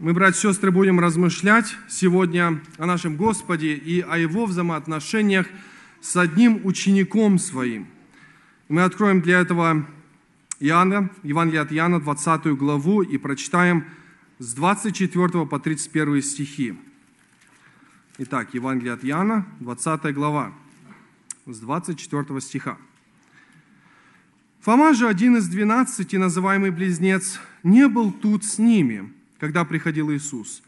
Мы, 0.00 0.12
братья 0.12 0.48
и 0.48 0.52
сестры, 0.52 0.70
будем 0.70 1.00
размышлять 1.00 1.76
сегодня 1.88 2.60
о 2.76 2.86
нашем 2.86 3.16
Господе 3.16 3.74
и 3.74 4.00
о 4.00 4.16
Его 4.16 4.46
взаимоотношениях 4.46 5.48
с 6.00 6.16
одним 6.16 6.60
учеником 6.64 7.40
своим. 7.40 7.88
Мы 8.68 8.82
откроем 8.84 9.20
для 9.20 9.40
этого 9.40 9.84
Иоанна, 10.60 11.10
Евангелие 11.24 11.62
от 11.62 11.72
Иоанна, 11.72 11.98
20 11.98 12.56
главу, 12.56 13.02
и 13.02 13.18
прочитаем 13.18 13.86
с 14.38 14.54
24 14.54 15.46
по 15.46 15.58
31 15.58 16.22
стихи. 16.22 16.78
Итак, 18.18 18.54
Евангелие 18.54 18.92
от 18.92 19.04
Иоанна, 19.04 19.46
20 19.58 20.14
глава, 20.14 20.52
с 21.46 21.58
24 21.58 22.40
стиха. 22.40 22.78
Фома 24.60 24.94
же, 24.94 25.08
один 25.08 25.38
из 25.38 25.48
двенадцати, 25.48 26.14
называемый 26.14 26.70
близнец, 26.70 27.40
не 27.64 27.88
был 27.88 28.12
тут 28.12 28.44
с 28.44 28.58
ними, 28.58 29.12
когда 29.38 29.64
приходил 29.64 30.12
Иисус. 30.12 30.62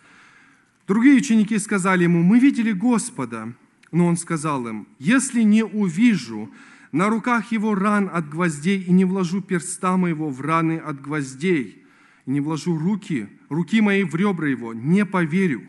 Другие 0.86 1.16
ученики 1.16 1.58
сказали 1.58 2.04
ему, 2.04 2.22
мы 2.22 2.38
видели 2.38 2.72
Господа. 2.72 3.52
Но 3.92 4.06
он 4.06 4.16
сказал 4.16 4.68
им, 4.68 4.86
если 5.00 5.42
не 5.42 5.64
увижу 5.64 6.48
на 6.92 7.08
руках 7.08 7.50
его 7.50 7.74
ран 7.74 8.08
от 8.12 8.28
гвоздей 8.28 8.80
и 8.80 8.92
не 8.92 9.04
вложу 9.04 9.40
перста 9.42 9.96
моего 9.96 10.30
в 10.30 10.40
раны 10.40 10.78
от 10.78 11.00
гвоздей, 11.00 11.84
и 12.26 12.30
не 12.30 12.40
вложу 12.40 12.78
руки, 12.78 13.28
руки 13.48 13.80
мои 13.80 14.04
в 14.04 14.14
ребра 14.14 14.48
его, 14.48 14.72
не 14.74 15.04
поверю. 15.04 15.62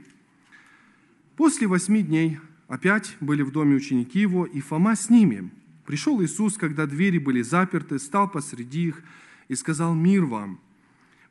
После 1.35 1.65
восьми 1.65 2.03
дней 2.03 2.39
опять 2.67 3.15
были 3.19 3.41
в 3.41 3.51
доме 3.51 3.75
ученики 3.75 4.19
его, 4.19 4.45
и 4.45 4.61
Фома 4.61 4.95
с 4.95 5.09
ними– 5.09 5.49
Пришел 5.91 6.23
Иисус, 6.23 6.57
когда 6.57 6.85
двери 6.85 7.17
были 7.17 7.41
заперты, 7.41 7.99
стал 7.99 8.29
посреди 8.29 8.87
их 8.87 9.03
и 9.49 9.55
сказал 9.55 9.93
«Мир 9.93 10.25
вам». 10.25 10.59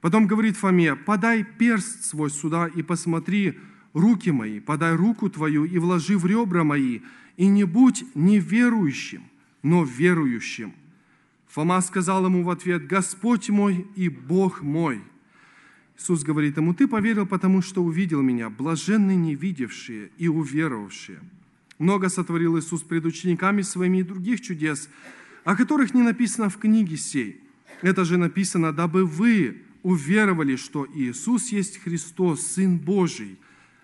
Потом 0.00 0.27
говорит 0.27 0.56
Фоме, 0.56 0.96
«Подай 0.96 1.45
перст 1.45 2.04
свой 2.04 2.30
сюда 2.30 2.66
и 2.66 2.82
посмотри 2.82 3.59
руки 3.92 4.30
мои, 4.30 4.60
подай 4.60 4.95
руку 4.95 5.29
твою 5.29 5.65
и 5.65 5.79
вложи 5.79 6.16
в 6.16 6.26
ребра 6.26 6.65
мои, 6.65 7.01
и 7.37 7.46
не 7.46 7.65
будь 7.65 8.04
неверующим, 8.15 9.23
но 9.62 9.84
верующим». 9.84 10.73
Фома 11.48 11.80
сказал 11.80 12.24
ему 12.24 12.45
в 12.45 12.51
ответ, 12.51 12.87
«Господь 12.87 13.51
мой 13.51 13.87
и 13.96 14.09
Бог 14.09 14.62
мой». 14.62 15.02
Иисус 15.98 16.23
говорит 16.23 16.56
ему, 16.56 16.73
«Ты 16.73 16.88
поверил, 16.88 17.26
потому 17.26 17.60
что 17.60 17.82
увидел 17.82 18.23
меня, 18.23 18.48
блаженны 18.48 19.15
невидевшие 19.15 20.10
и 20.16 20.28
уверовавшие». 20.28 21.18
Много 21.78 22.09
сотворил 22.09 22.59
Иисус 22.59 22.82
пред 22.82 23.04
учениками 23.04 23.62
своими 23.62 23.98
и 23.98 24.02
других 24.02 24.40
чудес, 24.40 24.88
о 25.45 25.56
которых 25.56 25.93
не 25.93 26.02
написано 26.02 26.48
в 26.48 26.56
книге 26.59 26.96
сей. 26.96 27.40
Это 27.82 28.04
же 28.04 28.16
написано, 28.16 28.73
дабы 28.73 29.04
вы 29.04 29.62
уверовали, 29.82 30.56
что 30.56 30.86
Иисус 30.95 31.48
есть 31.50 31.78
Христос, 31.78 32.46
Сын 32.46 32.78
Божий, 32.78 33.38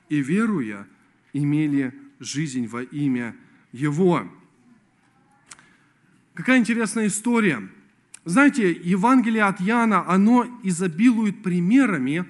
и, 0.08 0.20
веруя, 0.20 0.86
имели 1.32 1.94
жизнь 2.20 2.66
во 2.66 2.82
имя 2.82 3.34
Его. 3.72 4.30
Какая 6.34 6.58
интересная 6.58 7.06
история. 7.08 7.68
Знаете, 8.24 8.72
Евангелие 8.72 9.44
от 9.44 9.60
Яна, 9.60 10.08
оно 10.08 10.46
изобилует 10.62 11.42
примерами, 11.42 12.24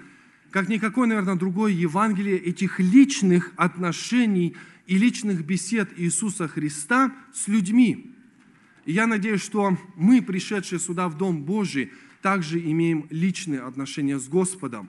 как 0.51 0.69
никакое, 0.69 1.09
наверное, 1.09 1.35
другое 1.35 1.73
Евангелие 1.73 2.39
этих 2.39 2.81
личных 2.81 3.53
отношений– 3.57 4.57
и 4.87 4.99
личных 4.99 5.45
бесед 5.45 5.91
Иисуса 5.97 6.49
Христа 6.49 7.13
с 7.35 7.49
людьми. 7.49 8.16
И 8.87 8.93
я 8.93 9.07
надеюсь, 9.07 9.43
что 9.43 9.77
мы, 9.97 10.23
пришедшие 10.23 10.79
сюда 10.79 11.09
в 11.09 11.19
Дом 11.19 11.43
Божий, 11.43 11.93
также 12.23 12.59
имеем 12.59 13.07
личные 13.11 13.61
отношения 13.61 14.19
с 14.19 14.29
Господом. 14.29 14.89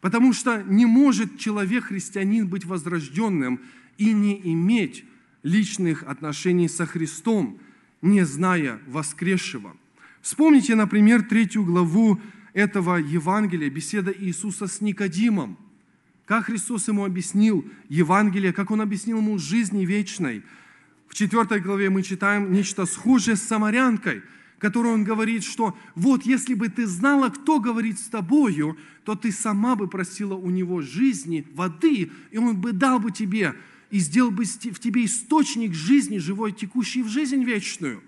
Потому 0.00 0.32
что 0.32 0.62
не 0.62 0.84
может 0.84 1.38
человек-христианин 1.38 2.48
быть 2.48 2.64
возрожденным 2.64 3.60
и 3.98 4.12
не 4.12 4.40
иметь 4.52 5.04
личных 5.42 6.02
отношений 6.02 6.68
со 6.68 6.86
Христом, 6.86 7.58
не 8.02 8.24
зная 8.24 8.80
воскресшего. 8.86 9.76
Вспомните, 10.20 10.74
например, 10.74 11.22
третью 11.22 11.64
главу 11.64 12.20
этого 12.52 12.96
Евангелия, 12.96 13.70
беседа 13.70 14.12
Иисуса 14.12 14.66
с 14.66 14.80
Никодимом– 14.80 15.56
как 16.30 16.44
Христос 16.44 16.86
ему 16.86 17.04
объяснил 17.04 17.64
Евангелие, 17.88 18.52
как 18.52 18.70
он 18.70 18.80
объяснил 18.80 19.18
ему 19.18 19.36
жизни 19.36 19.84
вечной. 19.84 20.44
В 21.10 21.14
четвертой 21.14 21.60
главе 21.60 21.90
мы 21.90 22.04
читаем 22.04 22.52
нечто 22.52 22.86
схожее 22.86 23.36
с 23.36 23.42
самарянкой, 23.42 24.22
которую 24.58 24.94
он 24.94 25.02
говорит, 25.02 25.42
что 25.42 25.76
вот 25.96 26.24
если 26.24 26.54
бы 26.54 26.68
ты 26.68 26.86
знала, 26.86 27.30
кто 27.30 27.58
говорит 27.58 27.98
с 27.98 28.04
тобою, 28.04 28.78
то 29.04 29.16
ты 29.16 29.32
сама 29.32 29.74
бы 29.74 29.88
просила 29.88 30.34
у 30.34 30.50
него 30.50 30.80
жизни, 30.80 31.44
воды, 31.52 32.12
и 32.30 32.38
он 32.38 32.56
бы 32.56 32.72
дал 32.72 33.00
бы 33.00 33.10
тебе, 33.10 33.56
и 33.90 33.98
сделал 33.98 34.30
бы 34.30 34.44
в 34.44 34.78
тебе 34.78 35.04
источник 35.04 35.74
жизни 35.74 36.18
живой, 36.18 36.52
текущий 36.52 37.02
в 37.02 37.08
жизнь 37.08 37.42
вечную. 37.42 38.00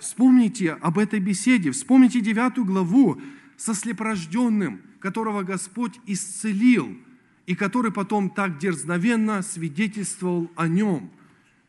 Вспомните 0.00 0.72
об 0.72 0.98
этой 0.98 1.20
беседе, 1.20 1.70
вспомните 1.70 2.20
девятую 2.20 2.64
главу 2.64 3.20
со 3.56 3.74
слепорожденным, 3.74 4.80
которого 4.98 5.44
Господь 5.44 6.00
исцелил– 6.04 6.98
и 7.48 7.54
который 7.54 7.90
потом 7.90 8.28
так 8.28 8.58
дерзновенно 8.58 9.40
свидетельствовал 9.40 10.50
о 10.54 10.68
нем. 10.68 11.10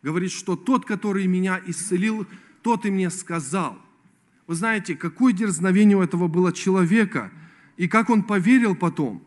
Говорит, 0.01 0.31
что 0.31 0.55
тот, 0.55 0.85
который 0.85 1.27
меня 1.27 1.61
исцелил, 1.65 2.25
тот 2.61 2.85
и 2.85 2.91
мне 2.91 3.09
сказал. 3.09 3.77
Вы 4.47 4.55
знаете, 4.55 4.95
какое 4.95 5.33
дерзновение 5.33 5.97
у 5.97 6.01
этого 6.01 6.27
было 6.27 6.51
человека, 6.53 7.31
и 7.77 7.87
как 7.87 8.09
он 8.09 8.23
поверил 8.23 8.75
потом. 8.75 9.23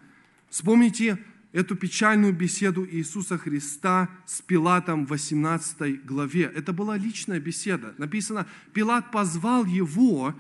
Вспомните 0.49 1.19
эту 1.53 1.77
печальную 1.77 2.33
беседу 2.33 2.87
Иисуса 2.91 3.39
Христа 3.39 4.09
с 4.27 4.41
Пилатом 4.41 5.07
в 5.07 5.11
18 5.11 6.05
главе. 6.05 6.51
Это 6.55 6.73
была 6.73 6.97
личная 6.97 7.41
беседа. 7.41 7.95
Написано, 7.99 8.47
Пилат 8.73 9.11
позвал 9.11 9.65
его, 9.65 10.35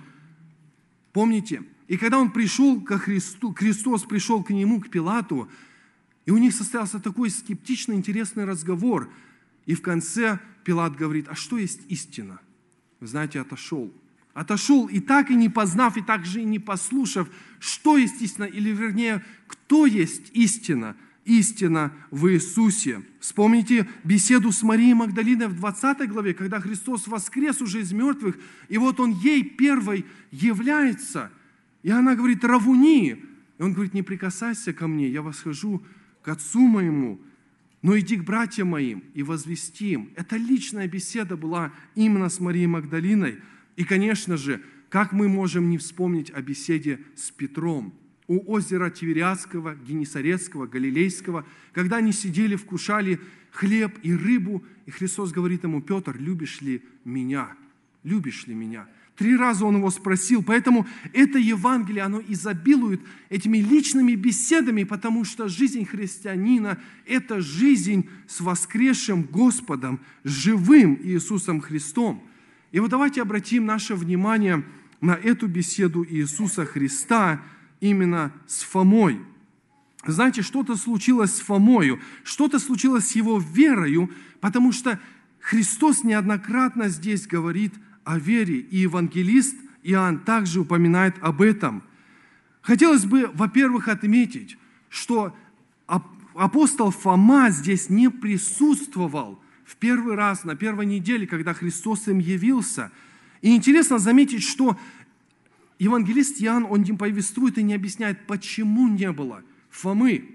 помните, 1.12 1.62
и 1.88 1.98
когда 1.98 2.18
он 2.18 2.30
пришел 2.30 2.80
ко 2.80 2.98
Христу, 2.98 3.52
Христос 3.52 4.04
пришел 4.04 4.42
к 4.42 4.50
нему, 4.50 4.80
к 4.80 4.88
Пилату, 4.88 5.48
и 6.24 6.30
у 6.30 6.38
них 6.38 6.54
состоялся 6.54 6.98
такой 6.98 7.30
скептичный, 7.30 7.96
интересный 7.96 8.44
разговор. 8.44 9.10
И 9.66 9.74
в 9.74 9.82
конце 9.82 10.38
Пилат 10.64 10.96
говорит, 10.96 11.26
а 11.28 11.34
что 11.34 11.58
есть 11.58 11.80
истина? 11.88 12.40
Вы 13.00 13.06
знаете, 13.06 13.40
отошел. 13.40 13.92
Отошел 14.34 14.86
и 14.86 15.00
так 15.00 15.30
и 15.30 15.34
не 15.34 15.48
познав, 15.48 15.96
и 15.96 16.02
так 16.02 16.24
же 16.24 16.40
и 16.40 16.44
не 16.44 16.58
послушав, 16.58 17.28
что 17.58 17.98
есть 17.98 18.22
истина, 18.22 18.44
или 18.44 18.70
вернее, 18.70 19.24
кто 19.46 19.86
есть 19.86 20.30
истина, 20.32 20.96
истина 21.24 21.92
в 22.10 22.28
Иисусе. 22.28 23.02
Вспомните 23.20 23.88
беседу 24.04 24.50
с 24.50 24.62
Марией 24.62 24.94
Магдалиной 24.94 25.48
в 25.48 25.56
20 25.56 26.08
главе, 26.08 26.32
когда 26.32 26.60
Христос 26.60 27.06
воскрес 27.06 27.60
уже 27.60 27.80
из 27.80 27.92
мертвых, 27.92 28.38
и 28.68 28.78
вот 28.78 29.00
Он 29.00 29.12
ей 29.12 29.44
первой 29.44 30.06
является. 30.30 31.30
И 31.82 31.90
она 31.90 32.14
говорит, 32.14 32.44
равуни. 32.44 33.22
И 33.58 33.62
Он 33.62 33.74
говорит, 33.74 33.92
не 33.92 34.02
прикасайся 34.02 34.72
ко 34.72 34.88
мне, 34.88 35.08
я 35.08 35.20
восхожу 35.20 35.84
к 36.22 36.28
отцу 36.28 36.60
моему, 36.60 37.20
но 37.82 37.98
иди 37.98 38.16
к 38.16 38.24
братьям 38.24 38.68
моим 38.68 39.02
и 39.12 39.22
возвести 39.22 39.92
им. 39.92 40.10
Это 40.16 40.36
личная 40.36 40.86
беседа 40.86 41.36
была 41.36 41.72
именно 41.94 42.28
с 42.28 42.38
Марией 42.40 42.66
Магдалиной. 42.66 43.40
И, 43.76 43.84
конечно 43.84 44.36
же, 44.36 44.62
как 44.88 45.12
мы 45.12 45.28
можем 45.28 45.68
не 45.68 45.78
вспомнить 45.78 46.30
о 46.30 46.40
беседе 46.42 47.00
с 47.16 47.30
Петром 47.30 47.92
у 48.28 48.52
озера 48.52 48.88
Тивериадского, 48.88 49.74
Генесарецкого, 49.74 50.66
Галилейского, 50.66 51.44
когда 51.72 51.96
они 51.96 52.12
сидели, 52.12 52.56
вкушали 52.56 53.20
хлеб 53.50 53.98
и 54.02 54.14
рыбу, 54.14 54.64
и 54.86 54.90
Христос 54.90 55.32
говорит 55.32 55.64
ему, 55.64 55.82
Петр, 55.82 56.16
любишь 56.18 56.60
ли 56.60 56.82
меня? 57.04 57.54
Любишь 58.04 58.46
ли 58.46 58.54
меня? 58.54 58.88
Три 59.16 59.36
раза 59.36 59.66
он 59.66 59.76
его 59.76 59.90
спросил. 59.90 60.42
Поэтому 60.42 60.86
это 61.12 61.38
Евангелие, 61.38 62.02
оно 62.02 62.22
изобилует 62.26 63.00
этими 63.28 63.58
личными 63.58 64.14
беседами, 64.14 64.84
потому 64.84 65.24
что 65.24 65.48
жизнь 65.48 65.84
христианина– 65.84 66.78
это 67.06 67.40
жизнь 67.40 68.08
с 68.26 68.40
воскресшим 68.40 69.24
Господом, 69.24 70.00
живым 70.24 70.98
Иисусом 71.02 71.60
Христом. 71.60 72.22
И 72.70 72.80
вот 72.80 72.90
давайте 72.90 73.20
обратим 73.20 73.66
наше 73.66 73.94
внимание 73.94 74.64
на 75.02 75.12
эту 75.12 75.46
беседу 75.46 76.06
Иисуса 76.08 76.64
Христа 76.64 77.42
именно 77.80 78.32
с 78.46 78.62
Фомой. 78.62 79.20
Знаете, 80.06 80.40
что-то 80.40 80.74
случилось 80.74 81.36
с 81.36 81.40
Фомою, 81.40 82.00
что-то 82.24 82.58
случилось 82.58 83.08
с 83.08 83.14
его 83.14 83.38
верою, 83.38 84.10
потому 84.40 84.72
что 84.72 84.98
Христос 85.38 86.02
неоднократно 86.02 86.88
здесь 86.88 87.26
говорит– 87.26 87.74
о 88.04 88.18
вере, 88.18 88.58
и 88.58 88.78
евангелист 88.78 89.56
Иоанн 89.82 90.20
также 90.20 90.60
упоминает 90.60 91.16
об 91.20 91.42
этом. 91.42 91.82
Хотелось 92.60 93.04
бы, 93.04 93.30
во-первых, 93.34 93.88
отметить, 93.88 94.56
что 94.88 95.34
апостол 96.34 96.90
Фома 96.90 97.50
здесь 97.50 97.90
не 97.90 98.08
присутствовал 98.08 99.40
в 99.64 99.76
первый 99.76 100.14
раз, 100.14 100.44
на 100.44 100.54
первой 100.54 100.86
неделе, 100.86 101.26
когда 101.26 101.54
Христос 101.54 102.08
им 102.08 102.18
явился. 102.18 102.92
И 103.40 103.54
интересно 103.54 103.98
заметить, 103.98 104.42
что 104.42 104.78
евангелист 105.78 106.40
Иоанн, 106.42 106.66
он 106.68 106.82
не 106.82 106.92
повествует 106.92 107.58
и 107.58 107.62
не 107.62 107.74
объясняет, 107.74 108.26
почему 108.26 108.88
не 108.88 109.10
было 109.10 109.42
Фомы. 109.70 110.28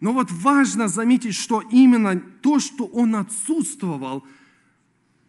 Но 0.00 0.12
вот 0.12 0.30
важно 0.30 0.88
заметить, 0.88 1.34
что 1.34 1.62
именно 1.70 2.18
то, 2.18 2.58
что 2.58 2.84
он 2.86 3.14
отсутствовал, 3.16 4.24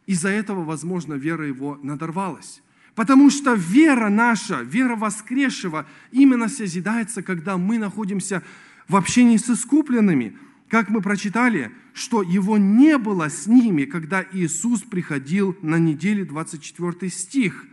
из-за 0.05 0.29
этого, 0.29 0.63
возможно, 0.63 1.13
вера 1.13 1.45
его 1.47 1.79
надорвалась. 1.83 2.61
Потому 2.95 3.29
что 3.29 3.53
вера 3.53 4.09
наша, 4.09 4.61
вера 4.61 4.95
воскресшего, 4.95 5.87
именно 6.11 6.49
созидается, 6.49 7.23
когда 7.23 7.57
мы 7.57 7.77
находимся 7.77 8.43
в 8.87 8.95
общении 8.95 9.37
с 9.37 9.49
искупленными. 9.49 10.37
Как 10.67 10.89
мы 10.89 11.01
прочитали, 11.01 11.71
что 11.93 12.21
его 12.21 12.57
не 12.57 12.97
было 12.97 13.29
с 13.29 13.47
ними, 13.47 13.85
когда 13.85 14.25
Иисус 14.31 14.81
приходил 14.81 15.57
на 15.61 15.77
неделе, 15.77 16.25
24 16.25 17.11
стих. 17.11 17.65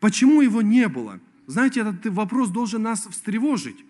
Почему 0.00 0.40
его 0.40 0.62
не 0.62 0.88
было? 0.88 1.20
Знаете, 1.46 1.80
этот 1.80 2.06
вопрос 2.06 2.50
должен 2.50 2.82
нас 2.82 3.06
встревожить. 3.06 3.84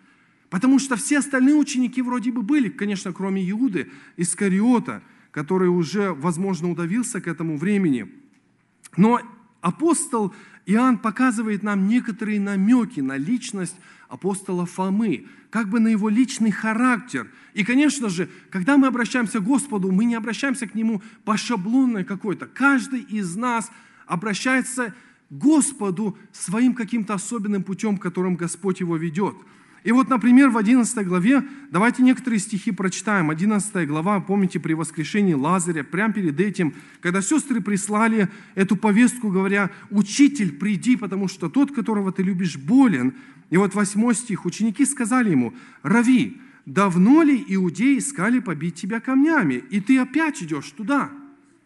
Потому 0.50 0.78
что 0.78 0.96
все 0.96 1.18
остальные 1.18 1.54
ученики 1.54 2.02
вроде 2.02 2.30
бы 2.30 2.42
были, 2.42 2.68
конечно, 2.68 3.12
кроме 3.12 3.48
Иуды, 3.50 3.90
Искариота, 4.16 5.02
который 5.32 5.68
уже, 5.68 6.12
возможно, 6.12 6.70
удавился 6.70 7.20
к 7.20 7.26
этому 7.26 7.56
времени. 7.56 8.06
Но 8.96 9.20
апостол 9.60 10.32
Иоанн 10.66 10.98
показывает 10.98 11.64
нам 11.64 11.88
некоторые 11.88 12.38
намеки 12.38 13.00
на 13.00 13.16
личность 13.16 13.74
апостола 14.08 14.66
Фомы, 14.66 15.26
как 15.50 15.68
бы 15.68 15.80
на 15.80 15.88
его 15.88 16.08
личный 16.10 16.50
характер. 16.50 17.28
И, 17.54 17.64
конечно 17.64 18.10
же, 18.10 18.28
когда 18.50 18.76
мы 18.76 18.86
обращаемся 18.86 19.40
к 19.40 19.44
Господу, 19.44 19.90
мы 19.90 20.04
не 20.04 20.14
обращаемся 20.14 20.66
к 20.66 20.74
Нему 20.74 21.02
по 21.24 21.36
шаблонной 21.36 22.04
какой-то. 22.04 22.46
Каждый 22.46 23.00
из 23.00 23.34
нас 23.34 23.70
обращается 24.06 24.90
к 24.90 24.94
Господу 25.30 26.18
своим 26.30 26.74
каким-то 26.74 27.14
особенным 27.14 27.64
путем, 27.64 27.96
которым 27.96 28.36
Господь 28.36 28.80
его 28.80 28.96
ведет– 28.96 29.34
и 29.84 29.90
вот, 29.90 30.08
например, 30.08 30.50
в 30.50 30.56
11 30.56 31.06
главе, 31.06 31.42
давайте 31.70 32.04
некоторые 32.04 32.38
стихи 32.38 32.70
прочитаем. 32.70 33.30
11 33.30 33.88
глава, 33.88 34.20
помните, 34.20 34.60
при 34.60 34.74
воскрешении 34.74 35.34
Лазаря, 35.34 35.82
прямо 35.82 36.14
перед 36.14 36.38
этим, 36.38 36.74
когда 37.00 37.20
сестры 37.20 37.60
прислали 37.60 38.28
эту 38.54 38.76
повестку, 38.76 39.30
говоря, 39.30 39.70
«Учитель, 39.90 40.52
приди, 40.52 40.96
потому 40.96 41.26
что 41.26 41.48
тот, 41.48 41.72
которого 41.74 42.12
ты 42.12 42.22
любишь, 42.22 42.56
болен». 42.56 43.14
И 43.50 43.56
вот 43.56 43.74
8 43.74 44.12
стих, 44.14 44.44
ученики 44.44 44.84
сказали 44.84 45.30
ему, 45.30 45.52
«Рави, 45.82 46.40
давно 46.64 47.22
ли 47.22 47.44
иудеи 47.48 47.98
искали 47.98 48.38
побить 48.38 48.76
тебя 48.76 49.00
камнями, 49.00 49.64
и 49.70 49.80
ты 49.80 49.98
опять 49.98 50.42
идешь 50.44 50.70
туда?» 50.70 51.10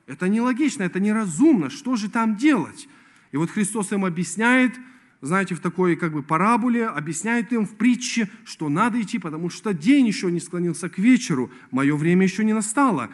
Это 0.07 0.29
нелогично, 0.29 0.85
это 0.85 1.01
неразумно, 1.01 1.69
что 1.69 1.97
же 1.97 2.09
там 2.09 2.37
делать? 2.37 2.89
И 3.33 3.37
вот 3.37 3.51
Христос 3.51 3.93
им 3.93 4.07
объясняет– 4.07 4.73
знаете, 5.23 5.55
в 5.55 5.61
такой 5.61 5.97
как 5.97 6.13
бы 6.13 6.23
параболе, 6.23 6.87
объясняет 6.87 7.53
им 7.53 7.67
в 7.67 7.77
притче, 7.77 8.29
что 8.45 8.69
надо 8.69 9.01
идти, 9.01 9.19
потому 9.19 9.51
что 9.51 9.73
день 9.73 10.07
еще 10.07 10.31
не 10.31 10.41
склонился 10.41 10.89
к 10.89 10.99
вечеру, 10.99 11.51
мое 11.71 11.97
время 11.97 12.25
еще 12.25 12.45
не 12.45 12.53
настало. 12.53 13.11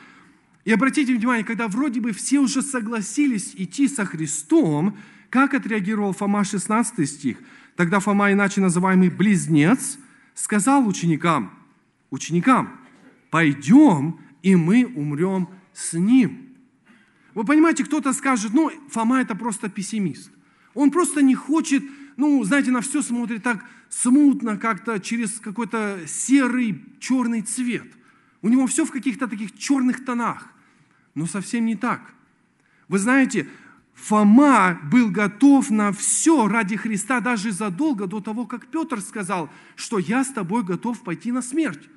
И 0.65 0.73
обратите 0.73 1.15
внимание, 1.15 1.45
когда 1.45 1.69
вроде 1.69 2.01
бы 2.01 2.13
все 2.13 2.39
уже 2.39 2.63
согласились 2.63 3.53
идти 3.57 3.89
со 3.89 4.05
Христом, 4.05 4.97
как 5.31 5.55
отреагировал 5.55 6.13
Фома 6.13 6.45
16 6.45 7.09
стих? 7.09 7.39
Тогда 7.77 8.01
Фома, 8.01 8.33
иначе 8.33 8.61
называемый 8.61 9.09
близнец, 9.09 9.99
сказал 10.35 10.87
ученикам, 10.87 11.53
ученикам, 12.11 12.79
пойдем, 13.31 14.21
и 14.43 14.55
мы 14.57 14.85
умрем 14.85 15.49
с 15.73 15.95
ним. 15.95 16.51
Вы 17.35 17.45
понимаете, 17.45 17.85
кто-то 17.85 18.13
скажет, 18.13 18.53
ну, 18.53 18.71
Фома 18.91 19.21
это 19.21 19.35
просто 19.35 19.69
пессимист. 19.69 20.31
Он 20.75 20.91
просто 20.91 21.23
не 21.23 21.35
хочет, 21.35 21.83
ну, 22.17 22.43
знаете, 22.45 22.71
на 22.71 22.81
все 22.81 23.03
смотрит 23.03 23.43
так 23.43 23.65
смутно, 23.91 24.57
как-то 24.57 24.99
через 24.99 25.39
какой-то 25.39 26.01
серый, 26.07 26.83
черный 26.99 27.43
цвет. 27.43 27.87
У 28.41 28.49
него 28.49 28.67
все 28.67 28.85
в 28.85 28.91
каких-то 28.91 29.29
таких 29.29 29.57
черных 29.57 30.05
тонах. 30.05 30.49
Но 31.15 31.27
совсем 31.27 31.67
не 31.67 31.77
так. 31.77 32.01
Вы 32.89 32.99
знаете, 32.99 33.47
Фома 33.95 34.81
был 34.91 35.11
готов 35.11 35.71
на 35.71 35.93
все 35.93 36.49
ради 36.49 36.77
Христа 36.77 37.21
даже 37.21 37.53
задолго 37.53 38.07
до 38.07 38.21
того, 38.21 38.47
как 38.47 38.67
Петр 38.67 39.01
сказал, 39.01 39.51
что 39.77 39.99
я 39.99 40.25
с 40.25 40.29
тобой 40.29 40.65
готов 40.65 41.03
пойти 41.03 41.31
на 41.31 41.43
смерть. 41.43 41.89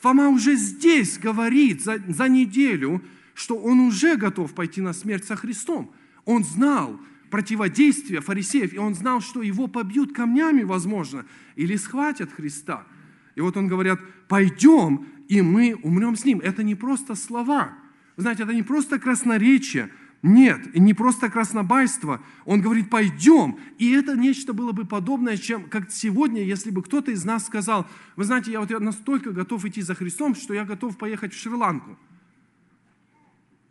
Фома 0.00 0.28
уже 0.28 0.56
здесь 0.56 1.18
говорит 1.18 1.82
за, 1.82 2.02
за 2.08 2.28
неделю, 2.28 3.02
что 3.34 3.56
он 3.56 3.80
уже 3.80 4.16
готов 4.16 4.52
пойти 4.54 4.80
на 4.80 4.92
смерть 4.92 5.24
со 5.24 5.36
Христом. 5.36 5.92
Он 6.24 6.42
знал, 6.42 6.98
противодействия 7.32 8.20
фарисеев, 8.20 8.74
и 8.74 8.78
он 8.78 8.94
знал, 8.94 9.22
что 9.22 9.40
его 9.40 9.66
побьют 9.66 10.14
камнями, 10.14 10.64
возможно, 10.64 11.24
или 11.56 11.76
схватят 11.76 12.30
Христа. 12.30 12.86
И 13.34 13.40
вот 13.40 13.56
он 13.56 13.68
говорят, 13.68 13.98
пойдем, 14.28 15.06
и 15.28 15.40
мы 15.40 15.74
умрем 15.82 16.14
с 16.14 16.26
ним. 16.26 16.40
Это 16.40 16.62
не 16.62 16.74
просто 16.74 17.14
слова. 17.14 17.72
Вы 18.16 18.22
знаете, 18.22 18.42
это 18.42 18.52
не 18.52 18.62
просто 18.62 18.98
красноречие, 18.98 19.90
нет, 20.20 20.60
и 20.76 20.78
не 20.78 20.92
просто 20.92 21.30
краснобайство. 21.30 22.20
Он 22.44 22.60
говорит, 22.60 22.90
пойдем. 22.90 23.56
И 23.78 23.90
это 23.92 24.14
нечто 24.14 24.52
было 24.52 24.72
бы 24.72 24.84
подобное, 24.84 25.38
чем 25.38 25.64
как 25.70 25.90
сегодня, 25.90 26.44
если 26.44 26.70
бы 26.70 26.82
кто-то 26.82 27.12
из 27.12 27.24
нас 27.24 27.46
сказал, 27.46 27.88
вы 28.14 28.24
знаете, 28.24 28.52
я 28.52 28.60
вот 28.60 28.70
я 28.70 28.78
настолько 28.78 29.32
готов 29.32 29.64
идти 29.64 29.80
за 29.80 29.94
Христом, 29.94 30.34
что 30.34 30.52
я 30.52 30.66
готов 30.66 30.98
поехать 30.98 31.32
в 31.32 31.40
Шри-Ланку. 31.40 31.98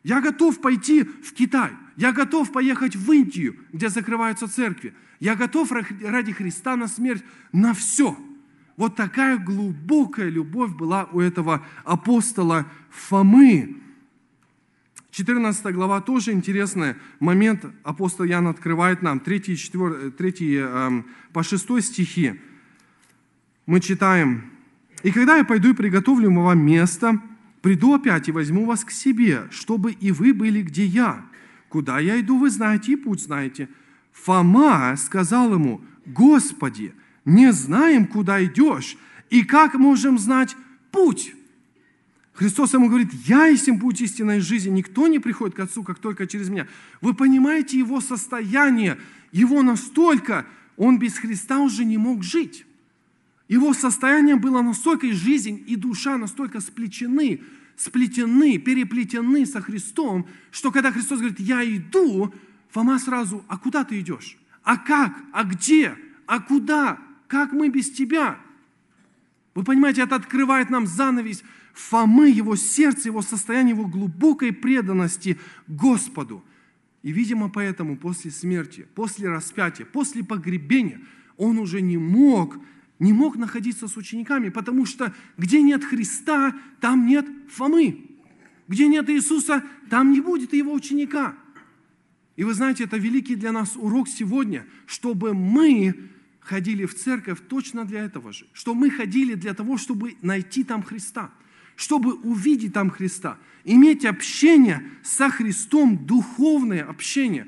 Я 0.04 0.22
готов 0.22 0.60
пойти 0.62 1.04
в 1.04 1.34
Китай. 1.34 1.72
Я 1.96 2.12
готов 2.12 2.52
поехать 2.52 2.96
в 2.96 3.12
Индию, 3.12 3.56
где 3.72 3.90
закрываются 3.90 4.48
церкви. 4.48 4.94
Я 5.20 5.36
готов 5.36 5.72
ради 5.72 6.32
Христа 6.32 6.76
на 6.76 6.88
смерть 6.88 7.24
на 7.52 7.74
все. 7.74 8.18
Вот 8.78 8.96
такая 8.96 9.38
глубокая 9.38 10.30
любовь 10.30 10.72
была 10.72 11.06
у 11.12 11.20
этого 11.20 11.64
апостола 11.84 12.66
Фомы. 12.90 13.78
14 15.12 15.76
глава 15.76 16.02
тоже 16.02 16.32
интересный 16.32 16.96
момент. 17.20 17.66
Апостол 17.84 18.26
Ян 18.26 18.48
открывает 18.48 19.02
нам 19.02 19.20
3, 19.20 19.58
4, 19.58 20.12
3 20.12 20.34
э, 20.56 21.04
по 21.34 21.44
6 21.44 21.84
стихи. 21.84 22.40
Мы 23.66 23.82
читаем. 23.82 24.50
«И 25.04 25.12
когда 25.12 25.38
я 25.38 25.44
пойду 25.44 25.72
и 25.72 25.76
приготовлю 25.76 26.32
вам 26.34 26.66
место, 26.66 27.22
приду 27.62 27.94
опять 27.94 28.28
и 28.28 28.32
возьму 28.32 28.66
вас 28.66 28.84
к 28.84 28.92
себе, 28.92 29.48
чтобы 29.52 29.92
и 29.92 30.12
вы 30.12 30.34
были, 30.34 30.62
где 30.62 30.86
я. 30.86 31.26
Куда 31.70 32.00
я 32.00 32.20
иду, 32.20 32.38
вы 32.38 32.50
знаете, 32.50 32.94
и 32.94 32.96
путь 32.96 33.22
знаете». 33.22 33.70
Фома 34.12 34.96
сказал 34.98 35.54
ему, 35.54 35.82
«Господи, 36.06 36.94
не 37.24 37.52
знаем, 37.54 38.06
куда 38.06 38.44
идешь, 38.44 38.98
и 39.30 39.44
как 39.44 39.76
можем 39.76 40.18
знать 40.20 40.56
путь?» 40.92 41.34
Христос 42.34 42.74
ему 42.74 42.88
говорит, 42.88 43.14
«Я 43.26 43.48
есть 43.48 43.70
путь 43.80 44.02
истинной 44.02 44.40
жизни, 44.40 44.70
никто 44.70 45.08
не 45.08 45.20
приходит 45.20 45.56
к 45.56 45.60
Отцу, 45.60 45.84
как 45.84 46.00
только 46.00 46.28
через 46.28 46.50
меня». 46.50 46.68
Вы 47.00 47.14
понимаете 47.14 47.78
его 47.78 48.02
состояние, 48.02 48.98
его 49.32 49.62
настолько, 49.62 50.46
он 50.76 50.98
без 50.98 51.18
Христа 51.18 51.60
уже 51.60 51.86
не 51.86 51.98
мог 51.98 52.24
жить. 52.24 52.66
Его 53.52 53.74
состояние 53.74 54.38
было 54.38 54.62
настолько, 54.62 55.08
и 55.08 55.12
жизнь, 55.12 55.62
и 55.68 55.76
душа 55.76 56.18
настолько 56.18 56.62
сплечены, 56.62 57.42
сплетены, 57.76 58.58
переплетены 58.58 59.46
со 59.46 59.60
Христом, 59.60 60.26
что 60.52 60.72
когда 60.72 60.90
Христос 60.90 61.20
говорит, 61.20 61.42
я 61.42 61.62
иду, 61.62 62.34
Фома 62.70 62.98
сразу, 62.98 63.44
а 63.50 63.58
куда 63.58 63.84
ты 63.84 64.00
идешь? 64.00 64.38
А 64.64 64.78
как? 64.78 65.14
А 65.34 65.44
где? 65.44 65.98
А 66.28 66.40
куда? 66.40 66.98
Как 67.28 67.52
мы 67.52 67.68
без 67.68 67.92
тебя? 67.92 68.40
Вы 69.54 69.66
понимаете, 69.66 70.04
это 70.04 70.16
открывает 70.16 70.70
нам 70.70 70.88
занавес 70.88 71.44
Фомы, 71.74 72.30
его 72.30 72.56
сердце, 72.56 73.10
его 73.10 73.22
состояние, 73.22 73.76
его 73.76 73.86
глубокой 73.86 74.54
преданности 74.54 75.38
Господу. 75.68 76.42
И, 77.04 77.12
видимо, 77.12 77.50
поэтому 77.50 77.98
после 77.98 78.32
смерти, 78.32 78.88
после 78.96 79.28
распятия, 79.28 79.86
после 79.86 80.24
погребения 80.24 81.02
он 81.36 81.58
уже 81.58 81.82
не 81.82 81.98
мог 81.98 82.56
не 83.02 83.14
мог 83.14 83.36
находиться 83.36 83.88
с 83.88 83.98
учениками, 83.98 84.50
потому 84.50 84.86
что 84.86 85.12
где 85.36 85.64
нет 85.64 85.84
Христа, 85.84 86.56
там 86.80 87.08
нет 87.08 87.26
Фомы. 87.50 88.06
Где 88.68 88.88
нет 88.88 89.10
Иисуса, 89.10 89.64
там 89.90 90.12
не 90.12 90.22
будет 90.22 90.54
его 90.54 90.72
ученика. 90.72 91.36
И 92.36 92.44
вы 92.44 92.54
знаете, 92.54 92.84
это 92.84 92.98
великий 92.98 93.36
для 93.36 93.52
нас 93.52 93.76
урок 93.76 94.08
сегодня, 94.08 94.68
чтобы 94.86 95.34
мы 95.34 95.96
ходили 96.42 96.86
в 96.86 96.94
церковь 96.94 97.40
точно 97.50 97.86
для 97.86 98.06
этого 98.06 98.32
же. 98.32 98.46
Что 98.54 98.76
мы 98.76 98.92
ходили 98.92 99.34
для 99.34 99.56
того, 99.56 99.78
чтобы 99.78 100.16
найти 100.22 100.64
там 100.64 100.84
Христа, 100.84 101.32
чтобы 101.76 102.14
увидеть 102.14 102.74
там 102.74 102.92
Христа, 102.92 103.40
иметь 103.64 104.06
общение 104.06 104.84
со 105.02 105.32
Христом, 105.32 106.06
духовное 106.06 106.84
общение. 106.84 107.48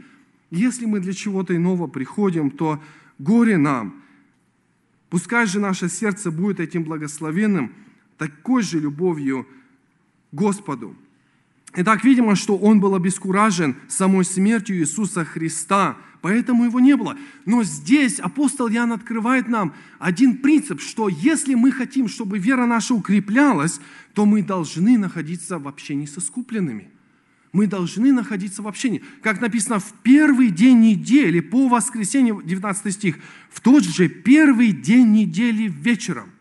Если 0.49 0.87
мы 0.87 0.99
для 0.99 1.13
чего-то 1.13 1.55
иного 1.55 1.85
приходим, 1.85 2.49
то 2.49 2.81
горе 3.19 3.57
нам– 3.57 3.99
Пускай 5.13 5.45
же 5.45 5.59
наше 5.59 5.89
сердце 5.89 6.31
будет 6.31 6.59
этим 6.59 6.83
благословенным, 6.83 7.71
такой 8.17 8.63
же 8.63 8.79
любовью 8.79 9.47
Господу. 10.31 10.95
Итак, 11.75 12.03
видимо, 12.03 12.35
что 12.35 12.57
он 12.57 12.79
был 12.79 12.95
обескуражен 12.95 13.75
самой 13.87 14.25
смертью 14.25 14.75
Иисуса 14.75 15.23
Христа, 15.23 15.97
поэтому 16.21 16.65
его 16.65 16.79
не 16.79 16.97
было. 16.97 17.15
Но 17.45 17.61
здесь 17.61 18.19
апостол 18.19 18.67
Иоанн 18.69 18.91
открывает 18.91 19.47
нам 19.47 19.75
один 19.99 20.37
принцип, 20.37 20.81
что 20.81 21.09
если 21.09 21.53
мы 21.53 21.71
хотим, 21.71 22.07
чтобы 22.07 22.39
вера 22.39 22.65
наша 22.65 22.95
укреплялась, 22.95 23.79
то 24.15 24.25
мы 24.25 24.41
должны 24.41 24.97
находиться 24.97 25.59
в 25.59 25.67
общении 25.67 26.07
со 26.07 26.21
скупленными. 26.21 26.89
Мы 27.53 27.67
должны 27.67 28.11
находиться 28.11 28.63
в 28.63 28.67
общении. 28.67 29.03
Как 29.21 29.39
написано, 29.39 29.79
в 29.79 29.93
первый 30.01 30.49
день 30.49 30.81
недели, 30.81 31.39
по 31.39 31.67
воскресенью, 31.67 32.41
19 32.43 32.93
стих, 32.93 33.17
в 33.51 33.61
тот 33.61 33.83
же 33.83 34.09
первый 34.09 34.71
день 34.71 35.11
недели 35.11 35.67
вечером. 35.67 36.31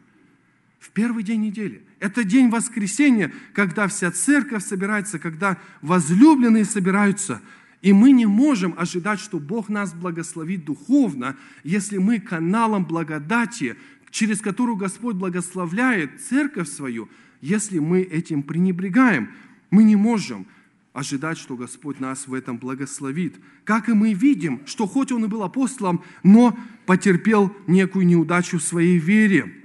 В 0.81 0.90
первый 0.90 1.23
день 1.23 1.42
недели– 1.42 1.83
это 2.00 2.25
день 2.25 2.49
воскресения, 2.49 3.31
когда 3.52 3.88
вся 3.88 4.11
церковь 4.11 4.64
собирается, 4.64 5.19
когда 5.19 5.59
возлюбленные 5.83 6.64
собираются. 6.64 7.42
И 7.83 7.92
мы 7.92 8.12
не 8.12 8.25
можем 8.25 8.75
ожидать, 8.78 9.21
что 9.21 9.38
Бог 9.38 9.69
нас 9.69 9.92
благословит 9.92 10.64
духовно, 10.64 11.37
если 11.62 11.99
мы 11.99 12.21
каналом 12.21 12.87
благодати, 12.87 13.76
через 14.11 14.40
которую 14.40 14.76
Господь 14.76 15.16
благословляет 15.16 16.23
церковь 16.23 16.69
свою, 16.69 17.11
если 17.42 17.81
мы 17.81 18.00
этим 18.00 18.42
пренебрегаем. 18.42 19.31
Мы 19.71 19.85
не 19.85 19.97
можем 19.97 20.47
ожидать, 20.92 21.38
что 21.38 21.56
Господь 21.56 22.00
нас 22.00 22.26
в 22.26 22.34
этом 22.34 22.58
благословит. 22.58 23.37
Как 23.64 23.88
и 23.88 23.92
мы 23.92 24.12
видим, 24.12 24.61
что 24.66 24.87
хоть 24.87 25.12
он 25.12 25.25
и 25.25 25.28
был 25.28 25.42
апостолом, 25.42 26.02
но 26.22 26.56
потерпел 26.87 27.54
некую 27.66 28.06
неудачу 28.06 28.58
в 28.58 28.62
своей 28.62 28.99
вере. 28.99 29.62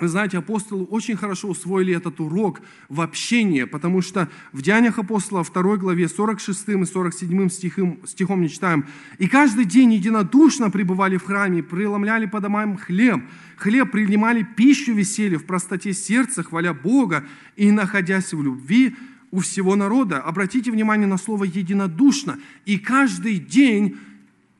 Вы 0.00 0.08
знаете, 0.08 0.38
апостолы 0.38 0.84
очень 0.86 1.16
хорошо 1.16 1.48
усвоили 1.48 1.94
этот 1.94 2.18
урок 2.18 2.60
в 2.88 3.00
общении, 3.00 3.62
потому 3.62 4.02
что 4.02 4.28
в 4.50 4.60
Деяниях 4.60 4.98
апостола 4.98 5.44
2 5.44 5.76
главе 5.76 6.08
46 6.08 6.68
и 6.68 6.84
47 6.84 7.48
стихом, 7.48 8.00
стихом 8.04 8.40
не 8.40 8.48
читаем. 8.48 8.86
«И 9.18 9.28
каждый 9.28 9.64
день 9.64 9.92
единодушно 9.92 10.68
пребывали 10.72 11.16
в 11.16 11.22
храме, 11.22 11.62
преломляли 11.62 12.26
по 12.26 12.40
домам 12.40 12.76
хлеб, 12.76 13.22
хлеб 13.56 13.92
принимали 13.92 14.42
пищу 14.42 14.94
веселье 14.94 15.38
в 15.38 15.46
простоте 15.46 15.92
сердца, 15.92 16.42
хваля 16.42 16.74
Бога, 16.74 17.24
и, 17.54 17.70
находясь 17.70 18.32
в 18.32 18.42
любви, 18.42 18.96
у 19.34 19.40
всего 19.40 19.76
народа». 19.76 20.20
Обратите 20.20 20.70
внимание 20.70 21.06
на 21.06 21.18
слово 21.18 21.44
«единодушно». 21.44 22.38
И 22.64 22.78
каждый 22.78 23.38
день, 23.38 23.96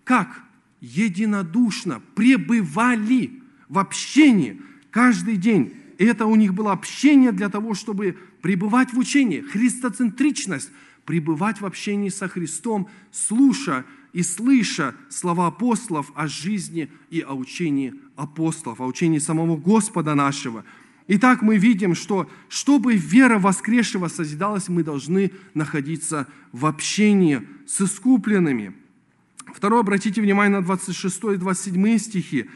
как? 0.04 0.42
Единодушно 0.80 2.02
пребывали 2.14 3.40
в 3.68 3.78
общении– 3.78 4.60
каждый 4.94 5.36
день. 5.36 5.74
Это 5.98 6.24
у 6.24 6.36
них 6.36 6.54
было 6.54 6.70
общение 6.70 7.32
для 7.32 7.48
того, 7.48 7.74
чтобы 7.74 8.16
пребывать 8.42 8.92
в 8.92 8.98
учении, 8.98 9.40
христоцентричность, 9.40 10.70
пребывать 11.04 11.60
в 11.60 11.66
общении 11.66 12.10
со 12.10 12.28
Христом, 12.28 12.88
слуша 13.10 13.84
и 14.12 14.22
слыша 14.22 14.94
слова 15.10 15.48
апостолов 15.48 16.12
о 16.14 16.28
жизни 16.28 16.88
и 17.10 17.20
о 17.20 17.34
учении 17.34 17.94
апостолов, 18.14 18.80
о 18.80 18.86
учении 18.86 19.18
самого 19.18 19.56
Господа 19.56 20.14
нашего. 20.14 20.64
Итак, 21.06 21.42
мы 21.42 21.58
видим, 21.58 21.94
что 21.94 22.30
чтобы 22.48 22.96
вера 22.96 23.38
воскресшего 23.38 24.08
созидалась, 24.08 24.68
мы 24.68 24.82
должны 24.82 25.32
находиться 25.52 26.26
в 26.52 26.64
общении 26.64 27.42
с 27.66 27.82
искупленными. 27.82 28.74
Второе, 29.54 29.80
обратите 29.80 30.22
внимание 30.22 30.58
на 30.58 30.64
26 30.64 31.24
и 31.34 31.36
27 31.36 31.98
стихи. 31.98 32.50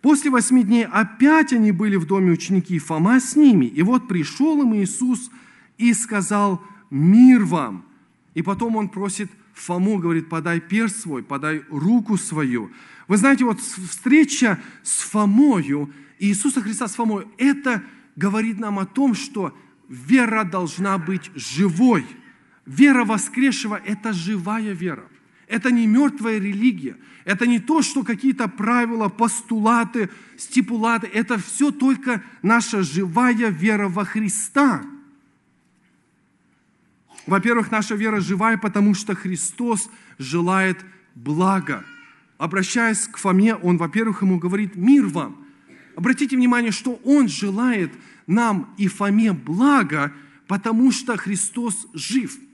После 0.00 0.30
восьми 0.30 0.62
дней 0.62 0.86
опять 0.86 1.52
они 1.52 1.72
были 1.72 1.96
в 1.96 2.06
доме 2.06 2.32
ученики, 2.32 2.78
Фома 2.78 3.20
с 3.20 3.36
ними. 3.36 3.66
И 3.66 3.82
вот 3.82 4.08
пришел 4.08 4.62
им 4.62 4.74
Иисус 4.74 5.30
и 5.76 5.92
сказал, 5.92 6.62
мир 6.88 7.44
вам. 7.44 7.84
И 8.32 8.40
потом 8.40 8.76
он 8.76 8.88
просит 8.88 9.30
Фому, 9.52 9.98
говорит, 9.98 10.30
подай 10.30 10.60
перст 10.60 11.02
свой, 11.02 11.22
подай 11.22 11.62
руку 11.68 12.16
свою. 12.16 12.70
Вы 13.08 13.18
знаете, 13.18 13.44
вот 13.44 13.60
встреча 13.60 14.58
с 14.82 15.02
Фомою, 15.02 15.92
Иисуса 16.20 16.60
Христа 16.60 16.86
с 16.86 16.94
Фомой, 16.94 17.26
это 17.38 17.82
говорит 18.14 18.60
нам 18.60 18.78
о 18.78 18.86
том, 18.86 19.14
что 19.14 19.56
вера 19.88 20.44
должна 20.44 20.98
быть 20.98 21.30
живой. 21.34 22.06
Вера 22.66 23.04
воскресшего– 23.04 23.80
это 23.84 24.12
живая 24.12 24.72
вера. 24.72 25.08
Это 25.48 25.70
не 25.72 25.86
мертвая 25.86 26.38
религия. 26.38 26.96
Это 27.24 27.46
не 27.46 27.58
то, 27.58 27.82
что 27.82 28.04
какие-то 28.04 28.48
правила, 28.48 29.08
постулаты, 29.08 30.10
стипулаты. 30.36 31.08
Это 31.12 31.38
все 31.38 31.70
только 31.70 32.22
наша 32.42 32.82
живая 32.82 33.48
вера 33.48 33.88
во 33.88 34.04
Христа. 34.04 34.84
Во-первых, 37.26 37.70
наша 37.70 37.94
вера 37.94 38.20
живая, 38.20 38.58
потому 38.58 38.94
что 38.94 39.14
Христос 39.14 39.90
желает 40.18 40.84
блага. 41.14 41.84
Обращаясь 42.36 43.08
к 43.08 43.16
Фоме, 43.16 43.54
он, 43.56 43.78
во-первых, 43.78 44.22
ему 44.22 44.38
говорит 44.38 44.76
«мир 44.76 45.06
вам». 45.06 45.49
Обратите 46.00 46.34
внимание, 46.34 46.72
что 46.72 46.98
он 47.04 47.28
желает 47.28 47.92
нам 48.26 48.74
и 48.78 48.88
Фоме 48.88 49.32
блага, 49.32 50.12
потому 50.46 50.90
что 50.90 51.16
Христос 51.16 51.86
жив– 51.94 52.36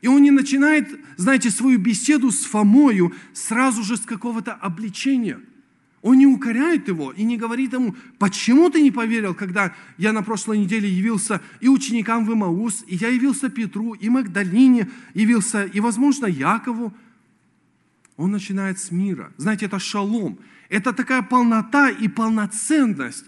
и 0.00 0.06
он 0.06 0.22
не 0.22 0.30
начинает, 0.30 0.88
знаете, 1.16 1.50
свою 1.50 1.78
беседу 1.78 2.30
с 2.30 2.44
Фомою 2.44 3.12
сразу 3.32 3.82
же 3.82 3.96
с 3.96 4.00
какого-то 4.00 4.52
обличения. 4.52 5.40
Он 6.02 6.16
не 6.16 6.26
укоряет 6.26 6.86
его 6.86 7.10
и 7.10 7.24
не 7.24 7.36
говорит 7.36 7.72
ему, 7.72 7.96
почему 8.18 8.70
ты 8.70 8.80
не 8.80 8.92
поверил, 8.92 9.34
когда 9.34 9.74
я 9.96 10.12
на 10.12 10.22
прошлой 10.22 10.58
неделе 10.58 10.88
явился 10.88 11.40
и 11.60 11.68
ученикам 11.68 12.24
в 12.24 12.32
Имаус, 12.32 12.84
и 12.86 12.94
я 12.94 13.08
явился 13.08 13.48
Петру, 13.48 13.94
и 13.94 14.08
Магдалине 14.08 14.88
явился, 15.14 15.64
и, 15.64 15.80
возможно, 15.80 16.26
Якову. 16.26 16.94
Он 18.18 18.30
начинает 18.30 18.78
с 18.78 18.90
мира. 18.90 19.32
Знаете, 19.38 19.64
это 19.64 19.78
шалом. 19.78 20.38
Это 20.68 20.92
такая 20.92 21.22
полнота 21.22 21.88
и 21.88 22.06
полноценность 22.08 23.24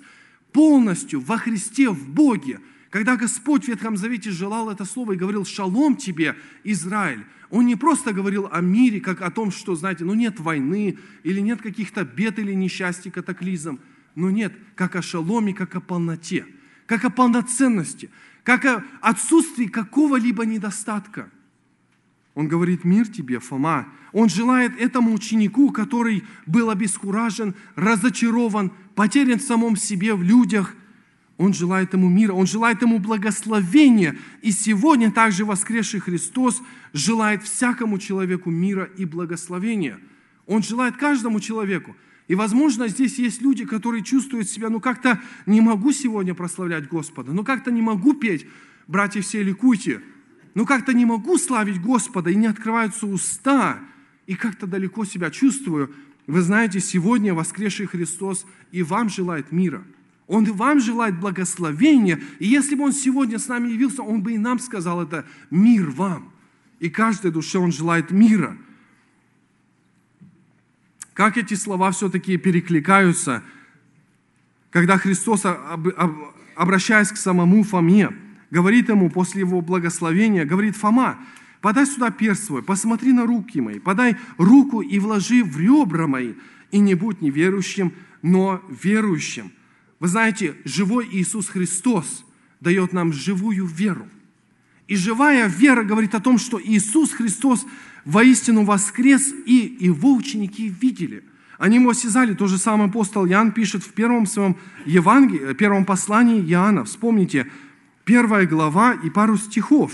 полностью 0.52 1.20
во 1.20 1.38
Христе, 1.38 1.88
в 1.88 2.11
Боге– 2.11 2.61
когда 2.90 3.16
Господь 3.16 3.64
в 3.64 3.68
Ветхом 3.68 3.97
Завете 3.97 4.30
желал 4.30 4.68
это 4.68 4.85
слово 4.85 5.12
и 5.12 5.16
говорил 5.16 5.44
«Шалом 5.44 5.97
тебе, 5.97 6.37
Израиль», 6.64 7.25
Он 7.49 7.66
не 7.66 7.76
просто 7.76 8.12
говорил 8.12 8.49
о 8.50 8.61
мире, 8.61 9.00
как 9.00 9.23
о 9.23 9.30
том, 9.30 9.50
что, 9.50 9.75
знаете, 9.75 10.04
ну 10.04 10.14
нет 10.14 10.38
войны, 10.38 10.99
или 11.25 11.40
нет 11.40 11.62
каких-то 11.62 12.04
бед 12.04 12.38
или 12.38 12.52
несчастий, 12.52 13.11
катаклизм, 13.11 13.80
но 14.14 14.30
нет, 14.30 14.52
как 14.76 14.94
о 14.94 15.02
шаломе, 15.02 15.52
как 15.52 15.75
о 15.75 15.80
полноте, 15.80 16.47
как 16.87 17.04
о 17.04 17.11
полноценности, 17.11 18.11
как 18.44 18.64
о 18.64 18.85
отсутствии 19.00 19.66
какого-либо 19.66 20.44
недостатка. 20.44 21.30
Он 22.40 22.49
говорит, 22.49 22.85
мир 22.85 23.06
тебе, 23.06 23.38
Фома. 23.38 23.87
Он 24.14 24.30
желает 24.30 24.80
этому 24.80 25.12
ученику, 25.12 25.70
который 25.73 26.25
был 26.47 26.70
обескуражен, 26.70 27.54
разочарован, 27.76 28.73
потерян 28.94 29.38
в 29.38 29.42
самом 29.42 29.76
себе, 29.76 30.14
в 30.14 30.23
людях, 30.23 30.75
он 31.37 31.52
желает 31.52 31.92
ему 31.92 32.09
мира, 32.09 32.32
Он 32.32 32.47
желает 32.47 32.80
ему 32.80 32.99
благословения. 32.99 34.16
И 34.40 34.52
сегодня 34.52 35.12
также 35.12 35.44
воскресший 35.44 36.00
Христос 36.00 36.62
желает 36.94 37.42
всякому 37.42 37.99
человеку 37.99 38.50
мира 38.50 38.88
и 38.97 39.04
благословения. 39.04 39.99
Он 40.47 40.62
желает 40.62 40.97
каждому 40.97 41.40
человеку. 41.40 41.94
И, 42.26 42.35
возможно, 42.35 42.88
здесь 42.88 43.18
есть 43.18 43.42
люди, 43.42 43.66
которые 43.66 44.02
чувствуют 44.02 44.49
себя, 44.49 44.70
ну 44.70 44.80
как-то 44.80 45.20
не 45.44 45.61
могу 45.61 45.92
сегодня 45.92 46.35
прославлять 46.35 46.88
Господа, 46.88 47.32
ну 47.32 47.44
как-то 47.44 47.70
не 47.70 47.82
могу 47.82 48.14
петь, 48.14 48.47
братья 48.87 49.20
все 49.20 49.42
ликуйте, 49.42 50.00
ну 50.54 50.66
как-то 50.66 50.92
не 50.92 51.04
могу 51.04 51.38
славить 51.38 51.80
Господа, 51.80 52.30
и 52.30 52.35
не 52.35 52.47
открываются 52.47 53.07
уста, 53.07 53.80
и 54.26 54.35
как-то 54.35 54.66
далеко 54.66 55.04
себя 55.04 55.30
чувствую. 55.30 55.95
Вы 56.26 56.42
знаете, 56.42 56.80
сегодня 56.80 57.35
воскресший 57.35 57.87
Христос 57.87 58.47
и 58.73 58.83
вам 58.83 59.09
желает 59.09 59.52
мира– 59.52 59.85
он 60.30 60.45
и 60.45 60.50
вам 60.52 60.78
желает 60.78 61.19
благословения. 61.19 62.21
И 62.38 62.47
если 62.47 62.76
бы 62.76 62.85
Он 62.85 62.92
сегодня 62.92 63.40
с 63.40 63.49
нами 63.49 63.73
явился, 63.73 64.04
Он 64.04 64.23
бы 64.23 64.35
и 64.35 64.38
нам 64.38 64.61
сказал 64.61 65.02
это 65.02 65.26
«Мир 65.50 65.90
вам». 65.90 66.33
И 66.78 66.88
каждой 66.88 67.33
душе 67.33 67.59
Он 67.59 67.73
желает 67.73 68.12
мира. 68.12 68.57
Как 71.14 71.37
эти 71.37 71.54
слова 71.54 71.90
все-таки 71.90 72.37
перекликаются, 72.37 73.42
когда 74.71 74.99
Христос, 74.99 75.42
обращаясь 76.54 77.11
к 77.11 77.16
самому 77.16 77.64
Фоме, 77.64 78.11
говорит 78.50 78.88
ему 78.88 79.11
после 79.11 79.40
его 79.40 79.61
благословения, 79.61 80.45
говорит, 80.45 80.76
Фома, 80.76 81.19
подай 81.61 81.87
сюда 81.87 82.11
перст 82.11 82.45
свой, 82.45 82.62
посмотри 82.62 83.12
на 83.12 83.26
руки 83.26 83.61
мои, 83.61 83.78
подай 83.78 84.16
руку 84.38 84.80
и 84.80 84.99
вложи 84.99 85.42
в 85.45 85.59
ребра 85.59 86.07
мои, 86.07 86.35
и 86.71 86.78
не 86.78 86.95
будь 86.95 87.21
неверующим, 87.21 87.92
но 88.23 88.62
верующим. 88.83 89.52
Вы 89.99 90.09
знаете, 90.09 90.57
живой 90.64 91.09
Иисус 91.12 91.49
Христос 91.49 92.25
дает 92.61 92.92
нам 92.92 93.12
живую 93.12 93.66
веру. 93.66 94.07
И 94.88 94.97
живая 94.97 95.47
вера 95.47 95.85
говорит 95.85 96.14
о 96.14 96.21
том, 96.21 96.38
что 96.38 96.61
Иисус 96.61 97.12
Христос 97.12 97.64
воистину 98.04 98.64
воскрес, 98.64 99.33
и 99.47 99.76
его 99.78 100.14
ученики 100.14 100.69
видели. 100.69 101.23
Они 101.59 101.76
его 101.76 101.90
осязали. 101.90 102.35
То 102.35 102.47
же 102.47 102.59
самое 102.59 102.88
апостол 102.88 103.26
Иоанн 103.26 103.52
пишет 103.52 103.85
в 103.85 103.92
первом 103.92 104.26
своем 104.26 104.57
Евангелии, 104.87 105.52
первом 105.54 105.85
послании 105.85 106.42
Иоанна. 106.42 106.85
Вспомните, 106.85 107.50
первая 108.10 108.44
глава 108.44 108.94
и 108.94 109.08
пару 109.08 109.36
стихов. 109.36 109.92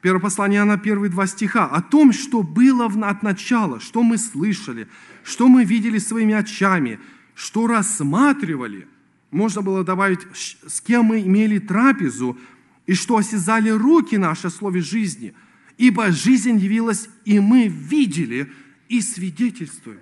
Первое 0.00 0.20
послание 0.20 0.58
Иоанна, 0.60 0.78
первые 0.78 1.10
два 1.10 1.26
стиха, 1.26 1.66
о 1.66 1.82
том, 1.82 2.12
что 2.12 2.44
было 2.44 2.86
от 2.86 3.22
начала, 3.24 3.80
что 3.80 4.04
мы 4.04 4.16
слышали, 4.16 4.86
что 5.24 5.48
мы 5.48 5.64
видели 5.64 5.98
своими 5.98 6.34
очами, 6.34 7.00
что 7.34 7.66
рассматривали. 7.66 8.86
Можно 9.32 9.62
было 9.62 9.82
добавить, 9.82 10.20
с 10.34 10.80
кем 10.80 11.06
мы 11.06 11.22
имели 11.22 11.58
трапезу, 11.58 12.38
и 12.86 12.94
что 12.94 13.16
осязали 13.16 13.70
руки 13.70 14.16
наши 14.16 14.46
о 14.46 14.50
слове 14.50 14.80
жизни. 14.80 15.34
Ибо 15.76 16.12
жизнь 16.12 16.58
явилась, 16.58 17.08
и 17.24 17.40
мы 17.40 17.66
видели 17.66 18.52
и 18.88 19.00
свидетельствуем. 19.00 19.98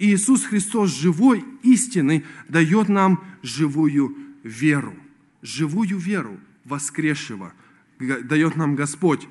Иисус 0.00 0.42
Христос 0.42 0.90
живой, 0.90 1.44
истинный, 1.62 2.24
дает 2.48 2.88
нам 2.88 3.22
живую 3.44 4.16
веру. 4.42 4.96
Живую 5.42 5.98
веру 5.98 6.38
воскресшего 6.64 7.52
дает 7.98 8.56
нам 8.56 8.76
Господь 8.76 9.28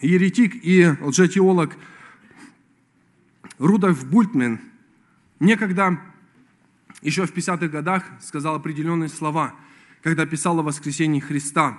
еретик 0.00 0.54
и 0.64 0.94
лжетеолог 1.00 1.76
Рудольф 3.58 4.04
Бультмен 4.06 4.60
некогда, 5.38 6.00
еще 7.02 7.26
в 7.26 7.32
50-х 7.32 7.68
годах, 7.68 8.04
сказал 8.20 8.56
определенные 8.56 9.08
слова, 9.08 9.54
когда 10.02 10.26
писал 10.26 10.58
о 10.58 10.62
воскресении 10.62 11.20
Христа. 11.20 11.78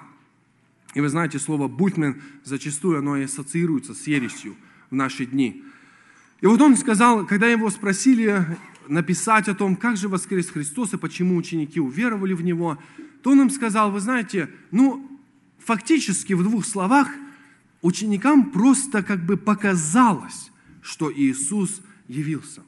И 0.93 1.01
вы 1.01 1.09
знаете, 1.09 1.39
слово 1.39 1.67
«бультмен» 1.67 2.21
зачастую 2.43 2.99
оно 2.99 3.17
и 3.17 3.23
ассоциируется 3.23 3.93
с 3.93 4.07
ересью 4.07 4.55
в 4.89 4.95
наши 4.95 5.25
дни. 5.25 5.63
И 6.41 6.45
вот 6.45 6.61
он 6.61 6.75
сказал, 6.75 7.25
когда 7.25 7.47
его 7.47 7.69
спросили 7.69 8.45
написать 8.87 9.47
о 9.47 9.55
том, 9.55 9.75
как 9.75 9.97
же 9.97 10.07
воскрес 10.07 10.49
Христос 10.49 10.93
и 10.93 10.97
почему 10.97 11.35
ученики 11.35 11.79
уверовали 11.79 12.33
в 12.33 12.41
Него, 12.41 12.77
то 13.21 13.31
он 13.31 13.41
им 13.41 13.49
сказал, 13.49 13.91
вы 13.91 13.99
знаете, 13.99 14.49
ну, 14.71 15.19
фактически 15.59 16.33
в 16.33 16.43
двух 16.43 16.65
словах– 16.65 17.09
ученикам 17.81 18.51
просто 18.51 19.03
как 19.03 19.25
бы 19.25 19.37
показалось, 19.37 20.51
что 20.81 21.11
Иисус 21.11 21.81
явился. 22.07 22.61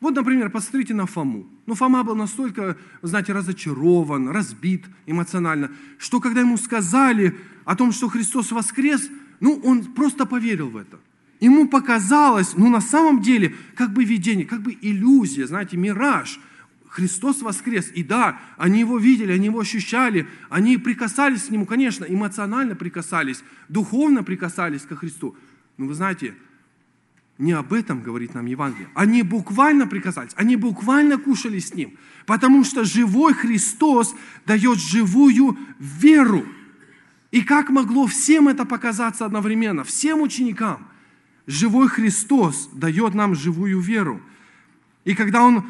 Вот, 0.00 0.14
например, 0.14 0.50
посмотрите 0.50 0.94
на 0.94 1.06
Фому. 1.06 1.48
Ну, 1.66 1.74
Фома 1.74 2.04
был 2.04 2.14
настолько, 2.14 2.76
знаете, 3.02 3.32
разочарован, 3.32 4.28
разбит 4.28 4.86
эмоционально, 5.06 5.72
что 5.98 6.20
когда 6.20 6.40
ему 6.40 6.56
сказали 6.56 7.36
о 7.64 7.74
том, 7.74 7.90
что 7.92 8.08
Христос 8.08 8.52
воскрес, 8.52 9.08
ну, 9.40 9.60
он 9.64 9.84
просто 9.94 10.24
поверил 10.24 10.70
в 10.70 10.76
это. 10.76 11.00
Ему 11.40 11.68
показалось, 11.68 12.54
ну, 12.56 12.68
на 12.68 12.80
самом 12.80 13.22
деле, 13.22 13.54
как 13.76 13.92
бы 13.92 14.04
видение, 14.04 14.44
как 14.44 14.62
бы 14.62 14.76
иллюзия, 14.80 15.46
знаете, 15.46 15.76
мираж– 15.76 16.40
Христос 16.88 17.42
воскрес. 17.42 17.90
И 17.94 18.02
да, 18.02 18.40
они 18.56 18.80
его 18.80 18.98
видели, 18.98 19.32
они 19.32 19.46
его 19.46 19.60
ощущали, 19.60 20.26
они 20.48 20.78
прикасались 20.78 21.42
к 21.42 21.50
нему, 21.50 21.66
конечно, 21.66 22.04
эмоционально 22.04 22.74
прикасались, 22.74 23.44
духовно 23.68 24.24
прикасались 24.24 24.82
ко 24.82 24.96
Христу. 24.96 25.36
Но 25.76 25.86
вы 25.86 25.94
знаете, 25.94 26.34
не 27.36 27.52
об 27.52 27.72
этом 27.72 28.02
говорит 28.02 28.34
нам 28.34 28.46
Евангелие. 28.46 28.88
Они 28.94 29.22
буквально 29.22 29.86
прикасались, 29.86 30.32
они 30.34 30.56
буквально 30.56 31.18
кушали 31.18 31.58
с 31.58 31.74
ним, 31.74 31.96
потому 32.26 32.64
что 32.64 32.84
живой 32.84 33.34
Христос 33.34 34.14
дает 34.46 34.78
живую 34.78 35.56
веру. 35.78 36.46
И 37.30 37.42
как 37.42 37.68
могло 37.68 38.06
всем 38.06 38.48
это 38.48 38.64
показаться 38.64 39.26
одновременно, 39.26 39.84
всем 39.84 40.22
ученикам? 40.22 40.88
Живой 41.48 41.88
Христос 41.88 42.68
дает 42.74 43.14
нам 43.14 43.34
живую 43.34 43.80
веру. 43.80 44.20
И 45.06 45.14
когда 45.14 45.42
он 45.42 45.64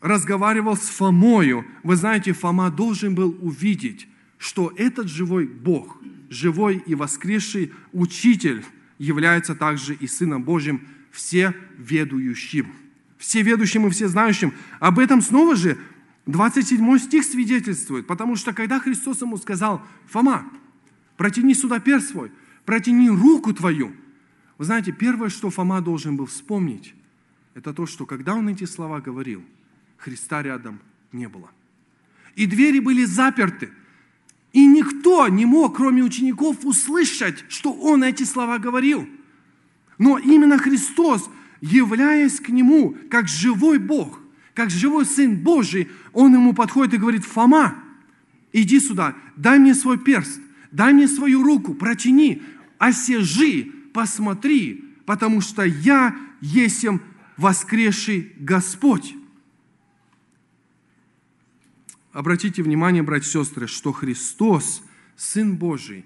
разговаривал 0.00 0.74
с 0.74 0.88
Фомою, 0.88 1.66
вы 1.82 1.96
знаете, 1.96 2.32
Фома 2.32 2.70
должен 2.70 3.14
был 3.14 3.36
увидеть, 3.42 4.08
что 4.38 4.72
этот 4.74 5.08
живой 5.08 5.46
Бог, 5.46 5.98
живой 6.30 6.82
и 6.86 6.94
воскресший 6.94 7.74
Учитель, 7.92 8.64
является 8.96 9.54
также 9.54 9.94
и 9.94 10.06
Сыном 10.06 10.42
Божьим, 10.44 10.80
все 11.12 11.54
ведущим. 11.76 12.72
Все 13.18 13.42
ведущим 13.42 13.86
и 13.86 13.90
все 13.90 14.08
знающим. 14.08 14.54
Об 14.80 14.98
этом 14.98 15.20
снова 15.20 15.56
же 15.56 15.76
27 16.24 16.98
стих 16.98 17.24
свидетельствует, 17.24 18.06
потому 18.06 18.34
что 18.36 18.54
когда 18.54 18.80
Христос 18.80 19.20
ему 19.20 19.36
сказал, 19.36 19.84
Фома, 20.06 20.50
протяни 21.18 21.52
сюда 21.52 21.80
перст 21.80 22.12
свой, 22.12 22.32
протяни 22.64 23.10
руку 23.10 23.52
твою. 23.52 23.92
Вы 24.58 24.64
знаете, 24.64 24.92
первое, 24.92 25.28
что 25.28 25.50
Фома 25.50 25.80
должен 25.80 26.16
был 26.16 26.26
вспомнить, 26.26 26.94
это 27.54 27.72
то, 27.72 27.86
что 27.86 28.06
когда 28.06 28.34
он 28.34 28.48
эти 28.48 28.64
слова 28.64 29.00
говорил– 29.00 29.44
Христа 29.98 30.42
рядом 30.42 30.80
не 31.12 31.28
было. 31.28 31.50
И 32.34 32.46
двери 32.46 32.80
были 32.80 33.04
заперты. 33.04 33.70
И 34.52 34.66
никто 34.66 35.28
не 35.28 35.46
мог, 35.46 35.76
кроме 35.76 36.02
учеников, 36.02 36.64
услышать, 36.64 37.44
что 37.48 37.72
он 37.72 38.04
эти 38.04 38.22
слова 38.22 38.58
говорил. 38.58 39.08
Но 39.98 40.18
именно 40.18 40.58
Христос, 40.58 41.28
являясь 41.60 42.40
к 42.40 42.48
нему 42.50 42.96
как 43.10 43.28
живой 43.28 43.78
Бог, 43.78 44.20
как 44.54 44.70
живой 44.70 45.04
Сын 45.04 45.36
Божий, 45.36 45.88
он 46.12 46.34
ему 46.34 46.54
подходит 46.54 46.94
и 46.94 46.98
говорит, 46.98 47.24
Фома, 47.24 47.74
иди 48.52 48.80
сюда, 48.80 49.14
дай 49.36 49.58
мне 49.58 49.74
свой 49.74 49.98
перст, 49.98 50.40
дай 50.70 50.92
мне 50.92 51.08
свою 51.08 51.42
руку, 51.42 51.74
протяни, 51.74 52.42
осежи, 52.78 53.72
посмотри, 53.96 54.84
потому 55.06 55.40
что 55.40 55.62
я 55.62 56.14
есем 56.42 57.00
воскресший 57.38 58.34
Господь. 58.38 59.14
Обратите 62.12 62.62
внимание, 62.62 63.02
братья 63.02 63.26
и 63.26 63.32
сестры, 63.32 63.66
что 63.66 63.92
Христос, 63.92 64.84
Сын 65.16 65.56
Божий, 65.56 66.04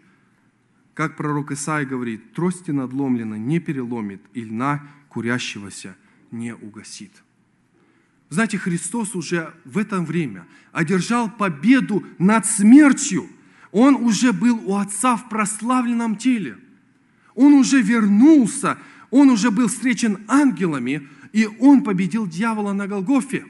как 0.94 1.16
пророк 1.16 1.50
Исаия 1.50 1.84
говорит, 1.84 2.32
трости 2.32 2.70
надломлена 2.70 3.34
не 3.34 3.58
переломит, 3.58 4.22
и 4.34 4.44
льна 4.44 4.86
курящегося 5.08 5.96
не 6.30 6.54
угасит. 6.54 7.24
Знаете, 8.28 8.56
Христос 8.56 9.16
уже 9.16 9.52
в 9.64 9.78
это 9.78 10.00
время 10.00 10.46
одержал 10.70 11.28
победу 11.28 12.06
над 12.18 12.46
смертью. 12.46 13.28
Он 13.72 13.96
уже 13.96 14.32
был 14.32 14.60
у 14.64 14.76
Отца 14.76 15.16
в 15.16 15.28
прославленном 15.28 16.14
теле. 16.14 16.56
Он 17.40 17.54
уже 17.54 17.80
вернулся, 17.80 18.76
он 19.10 19.30
уже 19.30 19.50
был 19.50 19.68
встречен 19.68 20.18
ангелами, 20.28 21.08
и 21.32 21.46
он 21.46 21.82
победил 21.82 22.26
дьявола 22.26 22.74
на 22.74 22.86
Голгофе. 22.86 23.46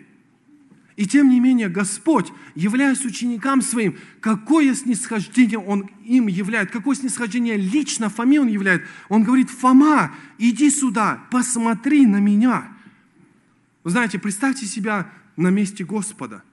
И 0.95 1.07
тем 1.07 1.29
не 1.29 1.41
менее 1.41 1.69
Господь, 1.69 2.29
являясь 2.55 3.05
ученикам 3.05 3.63
своим, 3.63 3.97
какое 4.21 4.77
снисхождение 4.77 5.59
Он 5.59 5.91
им 6.05 6.29
являет, 6.29 6.71
какое 6.71 6.95
снисхождение 6.95 7.57
лично 7.57 8.11
Фоме 8.11 8.41
Он 8.41 8.47
являет. 8.47 8.85
Он 9.09 9.25
говорит, 9.25 9.51
Фома, 9.51 10.15
иди 10.39 10.71
сюда, 10.71 11.25
посмотри 11.33 12.07
на 12.07 12.19
меня. 12.19 12.69
Вы 13.83 13.91
знаете, 13.91 14.21
представьте 14.21 14.67
себя 14.67 15.11
на 15.37 15.49
месте 15.49 15.85
Господа, 15.85 16.45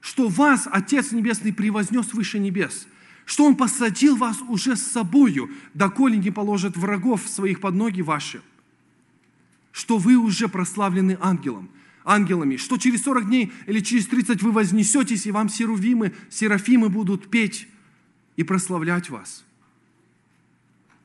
что 0.00 0.28
вас 0.28 0.66
Отец 0.70 1.12
Небесный 1.12 1.52
превознес 1.52 2.14
выше 2.14 2.38
небес, 2.38 2.88
что 3.28 3.44
Он 3.44 3.56
посадил 3.56 4.16
вас 4.16 4.38
уже 4.48 4.74
с 4.74 4.82
собою, 4.82 5.50
доколе 5.74 6.16
не 6.16 6.30
положит 6.30 6.78
врагов 6.78 7.28
своих 7.28 7.60
под 7.60 7.74
ноги 7.74 8.00
ваши, 8.00 8.40
что 9.70 9.98
вы 9.98 10.16
уже 10.16 10.48
прославлены 10.48 11.18
ангелом– 11.20 11.68
ангелами, 12.08 12.56
что 12.56 12.78
через 12.78 13.02
40 13.02 13.26
дней 13.26 13.52
или 13.66 13.80
через 13.80 14.06
30 14.06 14.42
вы 14.42 14.50
вознесетесь, 14.50 15.26
и 15.26 15.30
вам 15.30 15.50
серувимы, 15.50 16.14
серафимы 16.30 16.88
будут 16.88 17.28
петь 17.28 17.68
и 18.36 18.44
прославлять 18.44 19.10
вас. 19.10 19.44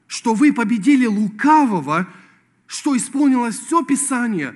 Что 0.07 0.33
вы 0.33 0.53
победили 0.53 1.05
лукавого, 1.05 2.07
что 2.67 2.95
исполнилось 2.95 3.59
все 3.59 3.83
Писание, 3.83 4.55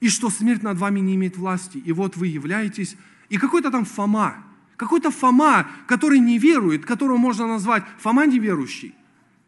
и 0.00 0.10
что 0.10 0.28
смерть 0.28 0.62
над 0.62 0.76
вами 0.76 1.00
не 1.00 1.14
имеет 1.14 1.38
власти. 1.38 1.78
И 1.78 1.92
вот 1.92 2.18
вы 2.18 2.26
являетесь, 2.26 2.96
и 3.30 3.38
какой-то 3.38 3.70
там 3.70 3.86
Фома, 3.86 4.45
какой-то 4.76 5.10
Фома, 5.10 5.66
который 5.86 6.18
не 6.18 6.38
верует, 6.38 6.84
которого 6.84 7.16
можно 7.16 7.46
назвать 7.46 7.84
Фома 7.98 8.26
неверующий. 8.26 8.94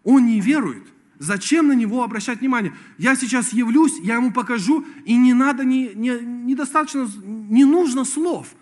Он 0.04 0.26
не 0.26 0.40
верует– 0.40 0.86
Зачем 1.18 1.66
на 1.66 1.72
него 1.72 2.04
обращать 2.04 2.40
внимание? 2.40 2.72
Я 2.96 3.16
сейчас 3.16 3.52
явлюсь, 3.52 3.98
я 4.00 4.16
ему 4.16 4.32
покажу, 4.32 4.86
и 5.04 5.16
не 5.16 5.34
надо, 5.34 5.64
не, 5.64 5.90
не, 5.94 6.10
недостаточно, 6.20 7.08
не 7.24 7.64
нужно 7.64 8.04
слов, 8.04 8.54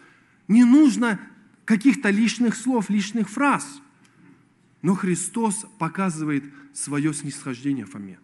не 0.49 0.65
нужно 0.65 1.21
каких-то 1.67 2.09
лишних 2.09 2.57
слов, 2.57 2.89
лишних 2.89 3.29
фраз. 3.29 3.83
Но 4.81 4.95
Христос 4.95 5.67
показывает 5.79 6.45
свое 6.73 7.13
снисхождение 7.13 7.85
Фоме. 7.85 8.19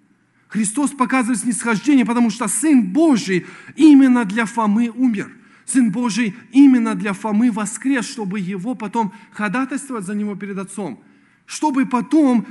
Христос 0.49 0.93
показывает 0.93 1.41
снисхождение, 1.41 2.07
потому 2.07 2.31
что 2.31 2.49
Сын 2.49 2.91
Божий 2.91 3.47
именно 3.77 4.25
для 4.25 4.47
Фомы 4.47 4.89
умер. 4.89 5.31
Сын 5.65 5.91
Божий 5.91 6.35
именно 6.53 6.95
для 6.95 7.13
Фомы 7.13 7.51
воскрес, 7.51 8.07
чтобы 8.07 8.41
его 8.41 8.75
потом 8.75 9.13
ходатайствовать 9.33 10.05
за 10.05 10.15
него 10.15 10.35
перед 10.35 10.59
Отцом. 10.59 11.03
Чтобы 11.47 11.87
потом 11.87 12.47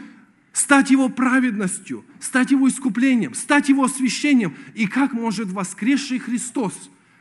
стать 0.54 0.92
его 0.92 1.10
праведностью, 1.10 2.06
стать 2.20 2.52
его 2.52 2.68
искуплением, 2.68 3.34
стать 3.34 3.70
его 3.70 3.84
освящением. 3.84 4.56
И 4.74 4.88
как 4.88 5.14
может 5.14 5.50
воскресший 5.52 6.20
Христос 6.20 6.74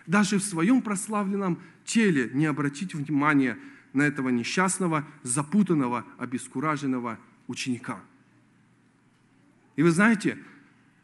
даже 0.07 0.39
в 0.39 0.45
своем 0.45 0.83
прославленном 0.83 1.59
теле 1.85 2.31
не 2.33 2.47
обратить 2.47 2.95
внимание 2.95 3.57
на 3.93 4.03
этого 4.03 4.29
несчастного, 4.29 5.07
запутанного, 5.23 6.05
обескураженного 6.19 7.19
ученика? 7.47 8.01
И 9.77 9.83
вы 9.83 9.91
знаете, 9.91 10.39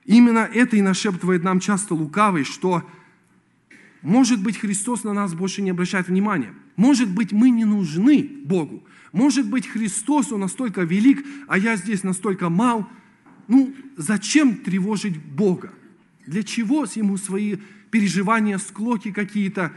именно 0.05 0.41
это 0.53 0.77
и 0.77 0.83
нашептывает 0.83 1.43
нам 1.45 1.61
часто 1.61 1.95
лукавый, 1.95 2.45
что 2.45 2.89
может 4.07 4.41
быть 4.41 4.57
Христос 4.57 5.03
на 5.03 5.13
нас 5.13 5.35
больше 5.35 5.63
не 5.63 5.71
обращает 5.71 6.07
внимания. 6.07 6.55
Может 6.77 7.11
быть 7.11 7.33
мы 7.33 7.51
не 7.51 7.65
нужны 7.65 8.23
Богу. 8.45 8.85
Может 9.11 9.51
быть 9.51 9.67
Христос, 9.67 10.31
Он 10.31 10.43
настолько 10.43 10.83
велик, 10.83 11.27
а 11.49 11.59
я 11.59 11.75
здесь 11.75 12.05
настолько 12.05 12.49
мал. 12.49 12.89
Ну, 13.49 13.75
зачем 13.97 14.59
тревожить 14.59 15.21
Бога? 15.21 15.73
Для 16.25 16.45
чего 16.45 16.87
ему 16.95 17.17
свои 17.17 17.57
переживания, 17.91 18.59
склоки 18.59 19.11
какие-то, 19.11 19.73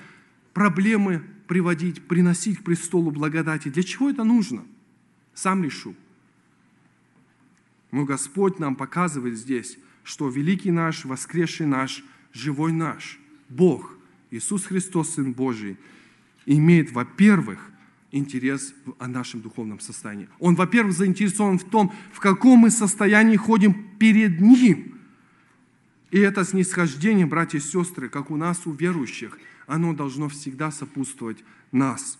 проблемы 0.53 1.23
приводить, 1.47 2.07
приносить 2.07 2.59
к 2.59 2.63
престолу 2.63 3.09
благодати? 3.09 3.69
Для 3.69 3.81
чего 3.81 4.11
это 4.11 4.23
нужно? 4.23 4.63
Сам 5.33 5.63
решу. 5.63 5.95
Но 7.89 8.05
Господь 8.05 8.59
нам 8.59 8.75
показывает 8.75 9.39
здесь, 9.39 9.79
что 10.03 10.29
великий 10.29 10.69
наш, 10.69 11.03
воскресший 11.05 11.65
наш, 11.65 12.03
живой 12.31 12.73
наш, 12.73 13.17
Бог, 13.49 13.95
Иисус 14.31 14.65
Христос, 14.65 15.15
Сын 15.15 15.33
Божий, 15.33 15.77
имеет, 16.45 16.91
во-первых, 16.91 17.59
интерес 18.11 18.73
о 18.97 19.07
нашем 19.07 19.41
духовном 19.41 19.79
состоянии. 19.79 20.29
Он, 20.39 20.55
во-первых, 20.55 20.95
заинтересован 20.95 21.59
в 21.59 21.63
том, 21.63 21.93
в 22.11 22.19
каком 22.19 22.59
мы 22.59 22.71
состоянии 22.71 23.37
ходим 23.37 23.97
перед 23.99 24.41
Ним. 24.41 24.99
И 26.11 26.17
это 26.17 26.43
снисхождение, 26.43 27.25
братья 27.25 27.59
и 27.59 27.61
сестры, 27.61 28.09
как 28.09 28.31
у 28.31 28.35
нас, 28.35 28.65
у 28.65 28.71
верующих, 28.71 29.37
оно 29.67 29.93
должно 29.93 30.27
всегда 30.29 30.71
сопутствовать 30.71 31.37
нас. 31.71 32.17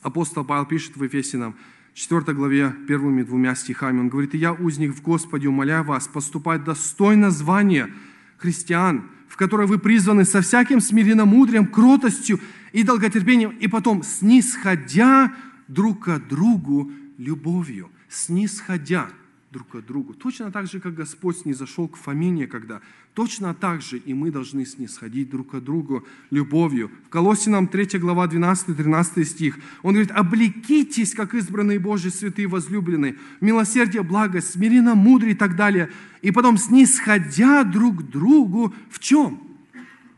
Апостол 0.00 0.44
Павел 0.44 0.66
пишет 0.66 0.96
в 0.96 1.02
Ефесянам, 1.02 1.56
4 1.94 2.32
главе, 2.32 2.72
первыми 2.86 3.24
двумя 3.24 3.56
стихами, 3.56 3.98
он 3.98 4.08
говорит, 4.08 4.34
«Я, 4.34 4.52
узник 4.52 4.94
в 4.94 5.02
Господе, 5.02 5.48
умоляю 5.48 5.82
вас 5.82 6.06
поступать 6.06 6.62
достойно 6.62 7.32
звания 7.32 7.90
христиан, 8.38 9.10
в 9.28 9.36
которое 9.36 9.66
вы 9.66 9.78
призваны 9.78 10.24
со 10.24 10.40
всяким 10.40 10.80
смиренномудрием, 10.80 11.66
кротостью 11.66 12.40
и 12.72 12.82
долготерпением, 12.82 13.50
и 13.50 13.68
потом 13.68 14.02
снисходя 14.02 15.32
друг 15.68 16.04
к 16.04 16.18
другу 16.28 16.90
любовью». 17.18 17.90
Снисходя 18.08 19.10
друг 19.50 19.68
к 19.68 19.80
другу. 19.80 20.12
Точно 20.12 20.50
так 20.50 20.66
же, 20.66 20.78
как 20.78 20.94
Господь 20.94 21.38
снизошел 21.38 21.88
к 21.88 21.96
Фомине, 21.96 22.46
когда 22.46 22.80
точно 23.14 23.54
так 23.54 23.80
же 23.80 23.96
и 23.96 24.12
мы 24.12 24.30
должны 24.30 24.66
снисходить 24.66 25.30
друг 25.30 25.52
к 25.52 25.60
другу 25.60 26.06
любовью. 26.30 26.90
В 27.06 27.08
Колосинам 27.08 27.66
3 27.66 27.98
глава 27.98 28.26
12-13 28.26 29.24
стих 29.24 29.58
он 29.82 29.94
говорит, 29.94 30.12
«Облекитесь, 30.12 31.14
как 31.14 31.34
избранные 31.34 31.78
Божьи 31.78 32.10
святые 32.10 32.46
возлюбленные, 32.46 33.16
милосердие, 33.40 34.02
благость, 34.02 34.50
смиренно, 34.50 34.94
мудрый 34.94 35.32
и 35.32 35.34
так 35.34 35.56
далее». 35.56 35.90
И 36.20 36.30
потом 36.30 36.58
снисходя 36.58 37.64
друг 37.64 38.00
к 38.00 38.02
другу 38.02 38.74
в 38.90 38.98
чем? 38.98 39.42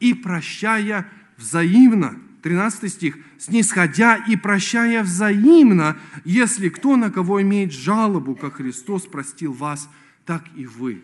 И 0.01 0.15
прощая 0.15 1.07
взаимно– 1.37 2.19
13 2.43 2.91
стих, 2.91 3.19
«Снисходя 3.39 4.17
и 4.17 4.37
прощая 4.37 5.03
взаимно, 5.03 5.97
если 6.25 6.69
кто 6.69 6.97
на 6.97 7.11
кого 7.11 7.43
имеет 7.43 7.73
жалобу, 7.73 8.35
как 8.35 8.55
Христос 8.55 9.03
простил 9.03 9.53
вас, 9.53 9.89
так 10.25 10.45
и 10.57 10.67
вы». 10.67 11.03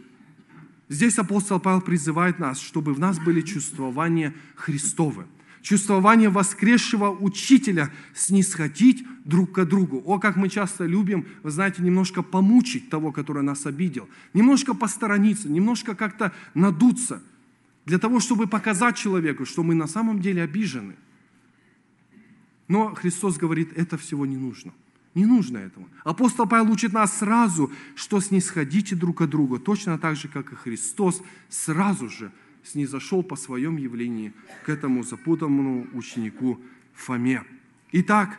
Здесь 0.89 1.19
апостол 1.19 1.61
Павел 1.61 1.81
призывает 1.81 2.39
нас, 2.39 2.61
чтобы 2.61 2.95
в 2.95 3.01
нас 3.01 3.19
были 3.19 3.41
чувствования 3.41 4.35
Христовы, 4.55 5.27
чувствование 5.61 6.29
воскресшего 6.29 7.11
учителя, 7.11 7.91
снисходить 8.15 9.05
друг 9.25 9.53
к 9.53 9.65
другу. 9.65 10.01
О, 10.07 10.19
как 10.21 10.37
мы 10.37 10.49
часто 10.49 10.87
любим, 10.87 11.27
вы 11.43 11.51
знаете, 11.51 11.83
немножко 11.83 12.23
помучить 12.23 12.89
того, 12.89 13.11
который 13.11 13.43
нас 13.43 13.67
обидел, 13.67 14.09
немножко 14.33 14.75
посторониться, 14.75 15.49
немножко 15.49 15.97
как-то 15.97 16.33
надуться, 16.55 17.21
для 17.85 17.99
того, 17.99 18.21
чтобы 18.21 18.47
показать 18.47 18.97
человеку, 18.97 19.45
что 19.45 19.63
мы 19.63 19.75
на 19.75 19.87
самом 19.87 20.21
деле 20.21 20.43
обижены– 20.43 20.95
но 22.69 22.95
Христос 22.95 23.37
говорит, 23.37 23.73
это 23.77 23.97
всего 23.97 24.27
не 24.27 24.37
нужно. 24.37 24.73
Не 25.15 25.25
нужно 25.25 25.59
этого. 25.59 25.89
Апостол 26.05 26.47
Павел 26.47 26.71
учит 26.71 26.93
нас 26.93 27.19
сразу, 27.19 27.73
что 27.95 28.21
снисходите 28.21 28.95
друг 28.95 29.19
к 29.19 29.27
другу, 29.27 29.59
точно 29.59 29.99
так 29.99 30.17
же, 30.17 30.29
как 30.29 30.53
и 30.53 30.57
Христос 30.57 31.23
сразу 31.49 32.11
же 32.11 32.31
снизошел 32.63 33.23
по 33.23 33.37
своем 33.37 33.77
явлении 33.77 34.35
к 34.65 34.69
этому 34.69 35.03
запутанному 35.05 35.87
ученику 35.95 36.61
Фоме. 36.93 37.45
Итак, 37.93 38.39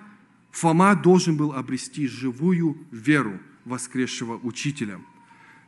Фома 0.51 0.95
должен 0.95 1.35
был 1.37 1.53
обрести 1.53 2.07
живую 2.07 2.77
веру 2.91 3.39
воскресшего 3.65 4.39
учителя. 4.43 4.99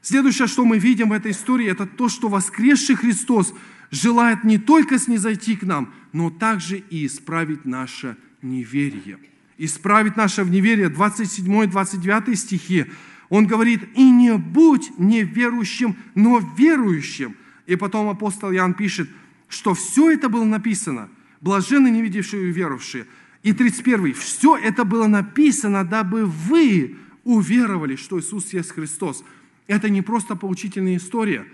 Следующее, 0.01 0.47
что 0.47 0.63
мы 0.63 0.77
видим 0.77 1.09
в 1.09 1.13
этой 1.13 1.31
истории, 1.31 1.67
это 1.67 1.85
то, 1.85 2.07
что 2.07 2.29
воскресший 2.29 2.95
Христос 2.95 3.53
желает 3.91 4.43
не 4.43 4.57
только 4.57 4.97
снизойти 4.97 5.55
к 5.55 5.63
нам, 5.63 5.93
но 6.13 6.29
также 6.29 6.77
и 6.77 7.05
исправить 7.05 7.65
наше 7.65 8.15
неверие. 8.41 9.17
Исправить 9.57 10.15
наше 10.15 10.43
неверие, 10.43 10.89
27-29 10.89 12.35
стихи, 12.35 12.85
он 13.29 13.45
говорит, 13.45 13.81
и 13.95 14.09
не 14.09 14.37
будь 14.37 14.97
неверующим, 14.97 15.95
но 16.15 16.41
верующим. 16.57 17.35
И 17.67 17.75
потом 17.75 18.09
апостол 18.09 18.51
Иоанн 18.51 18.73
пишет, 18.73 19.09
что 19.47 19.73
все 19.73 20.11
это 20.11 20.29
было 20.29 20.45
написано, 20.45 21.09
блаженны 21.41 21.89
не 21.89 22.01
видевшие 22.01 22.49
и 22.49 22.51
веровавшие. 22.51 23.05
И 23.43 23.53
31. 23.53 24.13
Все 24.13 24.57
это 24.57 24.83
было 24.83 25.07
написано, 25.07 25.83
дабы 25.83 26.25
вы 26.25 26.97
уверовали, 27.23 27.95
что 27.95 28.19
Иисус 28.19 28.51
есть 28.53 28.71
Христос. 28.71 29.23
Это 29.67 29.89
не 29.89 30.01
просто 30.01 30.35
поучительная 30.35 30.97
история 30.97 31.45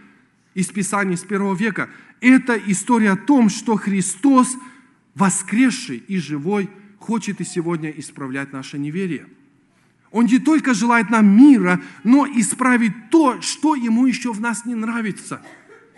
из 0.54 0.68
Писания, 0.68 1.16
из 1.16 1.24
первого 1.24 1.54
века. 1.54 1.90
Это 2.22 2.56
история 2.56 3.12
о 3.12 3.18
том, 3.18 3.50
что 3.50 3.76
Христос– 3.76 4.56
воскресший 5.16 5.98
и 5.98 6.18
живой, 6.18 6.70
хочет 7.00 7.42
и 7.42 7.46
сегодня 7.46 7.90
исправлять 7.92 8.54
наше 8.54 8.78
неверие. 8.78 9.28
Он 10.12 10.26
не 10.26 10.40
только 10.40 10.74
желает 10.74 11.10
нам 11.10 11.28
мира, 11.28 11.82
но 12.04 12.26
исправить 12.28 13.10
то, 13.10 13.42
что 13.42 13.76
ему 13.76 14.06
еще 14.06 14.32
в 14.32 14.40
нас 14.40 14.66
не 14.66 14.76
нравится. 14.76 15.42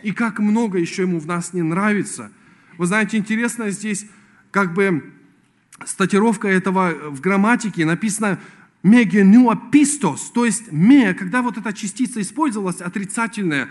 И 0.03 0.11
как 0.11 0.39
много 0.39 0.77
еще 0.77 1.03
ему 1.03 1.19
в 1.19 1.27
нас 1.27 1.53
не 1.53 1.61
нравится. 1.61 2.31
Вы 2.77 2.85
знаете, 2.85 3.17
интересно 3.17 3.69
здесь 3.71 4.07
как 4.51 4.73
бы 4.73 5.13
статировка 5.85 6.47
этого 6.47 6.93
в 7.09 7.19
грамматике 7.21 7.85
написано 7.85 8.39
мегенуапистос, 8.83 10.31
то 10.31 10.45
есть 10.45 10.71
ме, 10.71 11.13
когда 11.13 11.41
вот 11.41 11.57
эта 11.57 11.73
частица 11.73 12.21
использовалась 12.21 12.81
отрицательная, 12.81 13.69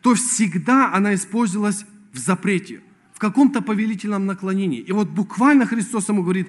то 0.00 0.14
всегда 0.14 0.92
она 0.92 1.14
использовалась 1.14 1.84
в 2.12 2.18
запрете– 2.18 2.80
в 3.14 3.18
каком-то 3.18 3.62
повелительном 3.62 4.26
наклонении. 4.26 4.80
И 4.80 4.92
вот 4.92 5.08
буквально 5.08 5.66
Христос 5.66 6.08
ему 6.08 6.22
говорит, 6.22 6.48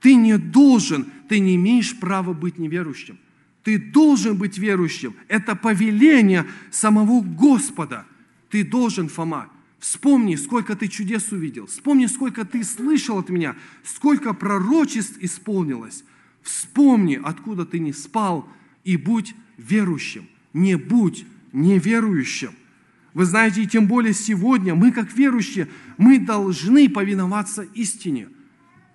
ты 0.00 0.14
не 0.14 0.36
должен, 0.38 1.06
ты 1.28 1.40
не 1.40 1.56
имеешь 1.56 1.98
права 1.98 2.34
быть 2.34 2.58
неверующим. 2.58 3.18
Ты 3.64 3.78
должен 3.78 4.36
быть 4.36 4.58
верующим. 4.58 5.14
Это 5.28 5.56
повеление 5.56 6.46
самого 6.70 7.22
Господа. 7.22 8.04
Ты 8.50 8.64
должен, 8.64 9.08
Фома, 9.08 9.48
вспомни, 9.78 10.34
сколько 10.34 10.76
ты 10.76 10.88
чудес 10.88 11.32
увидел. 11.32 11.66
Вспомни, 11.66 12.06
сколько 12.06 12.44
ты 12.44 12.62
слышал 12.62 13.18
от 13.18 13.30
меня, 13.30 13.56
сколько 13.84 14.34
пророчеств 14.34 15.16
исполнилось. 15.20 16.04
Вспомни, 16.42 17.18
откуда 17.22 17.64
ты 17.64 17.78
не 17.78 17.92
спал, 17.92 18.48
и 18.84 18.96
будь 18.96 19.34
верующим. 19.56 20.26
Не 20.52 20.76
будь 20.76 21.24
неверующим. 21.52 22.50
Вы 23.14 23.26
знаете, 23.26 23.62
и 23.62 23.66
тем 23.66 23.86
более 23.86 24.14
сегодня 24.14 24.74
мы, 24.74 24.90
как 24.90 25.12
верующие, 25.12 25.68
мы 25.98 26.18
должны 26.18 26.88
повиноваться 26.88 27.62
истине. 27.74 28.28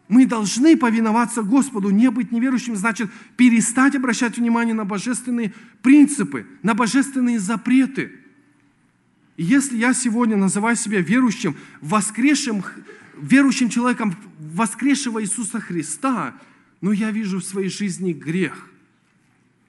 Мы 0.07 0.25
должны 0.25 0.75
повиноваться 0.75 1.43
Господу. 1.43 1.89
Не 1.89 2.09
быть 2.09 2.31
неверующим 2.31 2.75
значит 2.75 3.11
перестать 3.35 3.95
обращать 3.95 4.37
внимание 4.37 4.73
на 4.73 4.85
божественные 4.85 5.53
принципы, 5.83 6.47
на 6.63 6.73
божественные 6.73 7.39
запреты. 7.39 8.11
И 9.35 9.43
если 9.43 9.77
я 9.77 9.93
сегодня 9.93 10.35
называю 10.35 10.75
себя 10.75 10.99
верующим, 11.01 11.55
воскресшим, 11.81 12.63
верующим 13.21 13.69
человеком 13.69 14.15
воскресшего 14.39 15.21
Иисуса 15.21 15.59
Христа, 15.59 16.33
но 16.81 16.91
я 16.91 17.11
вижу 17.11 17.39
в 17.39 17.43
своей 17.43 17.69
жизни 17.69 18.13
грех, 18.13 18.67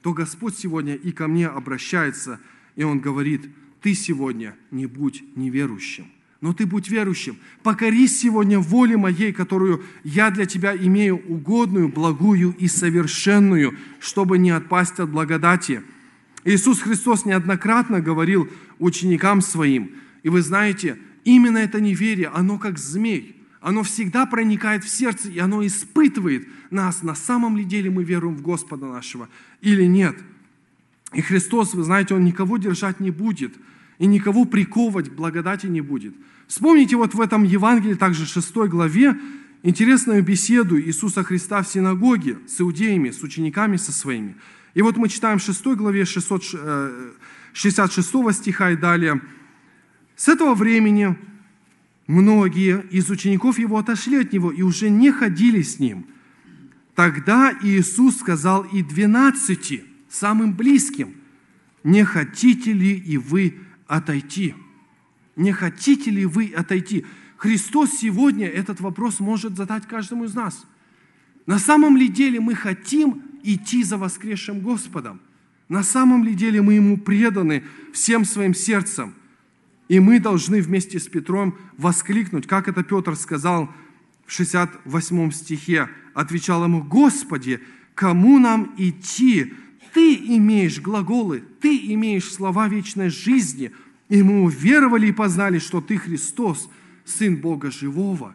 то 0.01 0.15
Господь 0.15 0.57
сегодня 0.57 0.95
и 0.95 1.13
ко 1.13 1.29
мне 1.29 1.49
обращается, 1.49 2.41
и 2.77 2.83
Он 2.83 3.01
говорит– 3.01 3.51
ты 3.81 3.95
сегодня 3.95 4.57
не 4.71 4.87
будь 4.87 5.23
неверующим, 5.37 6.07
но 6.41 6.53
ты 6.53 6.67
будь 6.67 6.89
верующим. 6.89 7.37
Покорись 7.63 8.21
сегодня 8.21 8.59
воле 8.59 8.97
моей, 8.97 9.33
которую 9.33 9.85
я 10.05 10.31
для 10.31 10.47
тебя 10.47 10.77
имею 10.77 11.17
угодную, 11.17 11.89
благую 11.89 12.55
и 12.59 12.69
совершенную, 12.69 13.77
чтобы 14.01 14.39
не 14.39 14.51
отпасть 14.51 15.01
от 15.01 15.11
благодати. 15.11 15.83
Иисус 16.45 16.81
Христос 16.81 17.25
неоднократно 17.25 18.01
говорил 18.01 18.49
ученикам 18.79 19.41
своим, 19.41 19.93
и 20.23 20.29
вы 20.29 20.43
знаете, 20.43 20.99
именно 21.25 21.59
это 21.59 21.81
неверие, 21.81 22.29
оно 22.29 22.59
как 22.59 22.79
змей, 22.79 23.37
оно 23.61 23.83
всегда 23.83 24.25
проникает 24.25 24.85
в 24.85 24.89
сердце, 24.89 25.29
и 25.29 25.39
оно 25.39 25.67
испытывает 25.67 26.49
нас, 26.71 27.03
на 27.03 27.15
самом 27.15 27.57
ли 27.57 27.65
деле 27.65 27.91
мы 27.91 28.05
веруем 28.05 28.37
в 28.37 28.43
Господа 28.43 28.87
нашего 28.87 29.29
или 29.61 29.85
нет– 29.85 30.17
И 31.15 31.23
Христос, 31.23 31.75
вы 31.75 31.85
знаете, 31.85 32.15
Он 32.15 32.25
никого 32.25 32.59
держать 32.59 33.01
не 33.01 33.11
будет 33.11 33.55
и 33.99 34.07
никого 34.07 34.45
приковывать 34.45 35.11
к 35.11 35.13
благодати 35.13 35.67
не 35.67 35.81
будет. 35.81 36.15
Вспомните 36.47 36.97
вот 36.97 37.15
в 37.15 37.21
этом 37.21 37.45
Евангелии, 37.45 37.95
также 37.95 38.27
6 38.27 38.55
главе, 38.69 39.19
интересную 39.63 40.23
беседу 40.23 40.81
Иисуса 40.81 41.25
Христа 41.25 41.63
в 41.63 41.69
синагоге 41.69 42.39
с 42.47 42.61
иудеями, 42.61 43.11
с 43.11 43.23
учениками 43.23 43.77
со 43.77 43.93
своими. 43.93 44.37
И 44.75 44.83
вот 44.83 44.97
мы 44.97 45.09
читаем 45.09 45.39
в 45.39 45.43
6 45.43 45.65
главе 45.77 46.05
666 46.05 48.15
э, 48.15 48.33
стиха 48.33 48.71
и 48.71 48.77
далее. 48.77 49.21
«С 50.17 50.29
этого 50.29 50.55
времени 50.55 51.17
многие 52.07 52.85
из 52.91 53.11
учеников 53.11 53.59
его 53.59 53.79
отошли 53.79 54.19
от 54.19 54.33
него 54.33 54.51
и 54.51 54.63
уже 54.63 54.91
не 54.91 55.13
ходили 55.13 55.63
с 55.63 55.79
ним. 55.79 56.07
Тогда 56.95 57.57
Иисус 57.63 58.19
сказал 58.19 58.63
и 58.63 58.83
двенадцати, 58.83 59.85
самым 60.09 60.55
близким, 60.55 61.15
«Не 61.85 62.05
хотите 62.05 62.73
ли 62.73 62.93
и 62.93 63.17
вы 63.17 63.59
отойти?» 63.87 64.55
Не 65.39 65.53
хотите 65.53 66.11
ли 66.11 66.27
вы 66.27 66.53
отойти? 66.55 67.07
Христос 67.37 67.93
сегодня 67.93 68.49
этот 68.49 68.81
вопрос 68.81 69.21
может 69.21 69.57
задать 69.57 69.87
каждому 69.87 70.25
из 70.25 70.35
нас. 70.35 70.67
На 71.47 71.61
самом 71.61 71.97
ли 71.97 72.09
деле 72.09 72.41
мы 72.41 72.57
хотим 72.57 73.23
идти 73.45 73.85
за 73.85 73.97
воскресшим 73.99 74.59
Господом? 74.59 75.21
На 75.69 75.85
самом 75.85 76.25
ли 76.25 76.35
деле 76.35 76.61
мы 76.61 76.75
Ему 76.75 76.99
преданы 76.99 77.63
всем 77.93 78.25
своим 78.25 78.53
сердцем? 78.53 79.15
И 79.89 80.01
мы 80.01 80.19
должны 80.19 80.61
вместе 80.61 80.99
с 80.99 81.07
Петром 81.07 81.57
воскликнуть, 81.77 82.49
как 82.49 82.67
это 82.67 82.83
Петр 82.83 83.15
сказал 83.15 83.73
в 84.27 84.33
68 84.33 85.31
стихе, 85.31 85.89
отвечал 86.15 86.65
ему, 86.65 86.83
«Господи, 86.83 87.61
кому 87.95 88.41
нам 88.41 88.75
идти? 88.77 89.55
Ты 89.93 90.15
имеешь 90.15 90.81
глаголы, 90.81 91.43
Ты 91.61 91.77
имеешь 91.95 92.33
слова 92.33 92.69
вечной 92.69 93.11
жизни, 93.11 93.73
и 94.09 94.23
мы 94.23 94.43
уверовали 94.43 95.09
и 95.09 95.13
познали, 95.13 95.59
что 95.59 95.81
Ты 95.81 95.99
Христос, 95.99 96.69
Сын 97.05 97.37
Бога 97.37 97.71
Живого. 97.71 98.35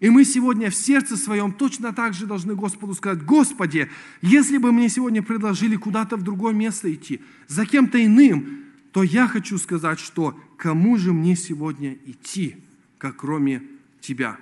И 0.00 0.10
мы 0.10 0.24
сегодня 0.24 0.70
в 0.70 0.74
сердце 0.74 1.16
своем 1.16 1.52
точно 1.52 1.92
так 1.92 2.14
же 2.14 2.26
должны 2.26 2.54
Господу 2.54 2.94
сказать, 2.94 3.24
Господи, 3.24 3.88
если 4.20 4.58
бы 4.58 4.70
мне 4.70 4.88
сегодня 4.88 5.22
предложили 5.22 5.76
куда-то 5.76 6.16
в 6.16 6.22
другое 6.22 6.52
место 6.52 6.92
идти, 6.92 7.20
за 7.48 7.64
кем-то 7.64 8.04
иным, 8.04 8.64
то 8.92 9.02
я 9.02 9.26
хочу 9.26 9.56
сказать, 9.58 9.98
что 9.98 10.38
кому 10.56 10.98
же 10.98 11.12
мне 11.12 11.36
сегодня 11.36 11.96
идти, 12.06 12.56
как 12.98 13.16
кроме 13.16 13.62
Тебя? 14.00 14.36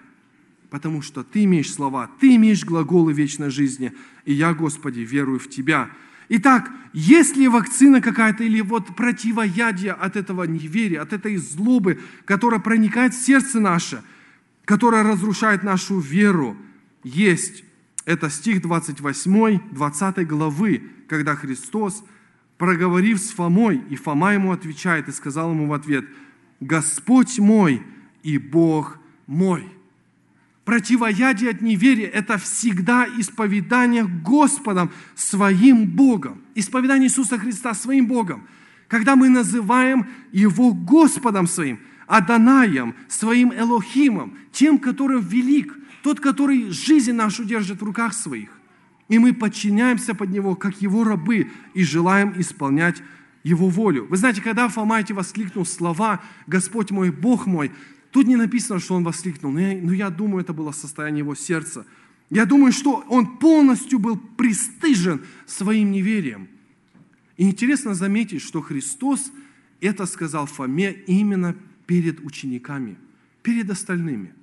Потому 0.69 1.01
что 1.01 1.23
Ты 1.23 1.45
имеешь 1.45 1.73
слова, 1.73 2.11
Ты 2.21 2.35
имеешь 2.37 2.65
глаголы 2.65 3.13
вечной 3.13 3.51
жизни, 3.51 3.93
и 4.25 4.33
я, 4.33 4.55
Господи, 4.55 5.01
верую 5.01 5.39
в 5.39 5.49
Тебя. 5.49 5.91
Итак, 6.35 6.71
есть 6.95 7.37
ли 7.37 7.47
вакцина 7.47 8.01
какая-то 8.01 8.43
или 8.43 8.63
вот 8.63 8.97
противоядие 8.97 9.93
от 9.93 10.17
этого 10.17 10.45
неверия, 10.45 11.03
от 11.03 11.13
этой 11.13 11.37
злобы, 11.37 12.01
которая 12.25 12.59
проникает 12.59 13.13
в 13.13 13.23
сердце 13.23 13.61
наше, 13.61 14.03
которая 14.65 15.03
разрушает 15.03 15.63
нашу 15.63 15.99
веру? 15.99 16.57
Есть. 17.05 17.65
Это 18.07 18.31
стих 18.31 18.63
28, 18.63 19.61
20 19.73 20.27
главы, 20.27 20.83
когда 21.07 21.37
Христос, 21.37 22.03
проговорив 22.57 23.19
с 23.19 23.29
Фомой, 23.33 23.83
и 23.91 23.97
Фома 23.97 24.33
ему 24.33 24.53
отвечает 24.53 25.09
и 25.09 25.13
сказал 25.13 25.51
ему 25.51 25.67
в 25.67 25.75
ответ, 25.75 26.07
«Господь 26.61 27.39
мой 27.41 27.83
и 28.23 28.39
Бог 28.39 28.97
мой». 29.27 29.69
Противоядие 30.65 31.51
от 31.51 31.61
неверия– 31.61 32.07
это 32.15 32.39
всегда 32.39 33.07
исповедание 33.19 34.05
Господом, 34.05 34.93
своим 35.17 35.87
Богом. 35.87 36.41
Исповедание 36.55 37.09
Иисуса 37.09 37.37
Христа 37.37 37.75
своим 37.75 38.07
Богом. 38.07 38.47
Когда 38.87 39.17
мы 39.17 39.29
называем 39.29 40.07
Его 40.31 40.73
Господом 40.73 41.49
своим, 41.49 41.81
Аданаем, 42.07 42.95
своим 43.09 43.53
Элохимом, 43.53 44.35
тем, 44.53 44.79
который 44.79 45.21
велик, 45.21 45.75
тот, 46.03 46.21
который 46.21 46.71
жизнь 46.71 47.13
нашу 47.13 47.45
держит 47.45 47.81
в 47.81 47.85
руках 47.85 48.15
своих. 48.15 48.51
И 49.09 49.19
мы 49.19 49.33
подчиняемся 49.33 50.15
под 50.15 50.31
Него, 50.31 50.55
как 50.55 50.81
Его 50.81 51.03
рабы, 51.03 51.51
и 51.75 51.83
желаем 51.83 52.35
исполнять 52.37 53.03
Его 53.43 53.69
волю. 53.69 54.07
Вы 54.09 54.17
знаете, 54.17 54.41
когда 54.41 54.69
Фома 54.69 55.01
эти 55.01 55.13
воскликнул 55.13 55.67
слова 55.67 56.21
«Господь 56.47 56.93
мой, 56.93 57.11
Бог 57.11 57.47
мой», 57.47 57.73
Тут 58.13 58.27
не 58.27 58.37
написано, 58.37 58.79
что 58.79 58.95
он 58.95 59.05
воскликнул, 59.05 59.51
но 59.51 59.59
я, 59.59 59.81
но 59.81 59.93
я 59.93 60.11
думаю, 60.11 60.43
это 60.43 60.53
было 60.53 60.71
состояние 60.73 61.21
его 61.21 61.35
сердца. 61.35 61.87
Я 62.29 62.45
думаю, 62.45 62.71
что 62.71 63.03
он 63.09 63.39
полностью 63.39 63.99
был 63.99 64.19
пристыжен 64.19 65.23
своим 65.47 65.91
неверием. 65.91 66.49
И 67.39 67.49
интересно 67.49 67.95
заметить, 67.95 68.43
что 68.43 68.61
Христос 68.61 69.33
это 69.81 70.05
сказал 70.05 70.45
Фоме 70.45 70.93
именно 71.07 71.57
перед 71.87 72.21
учениками, 72.21 72.99
перед 73.43 73.71
остальными. 73.71 74.35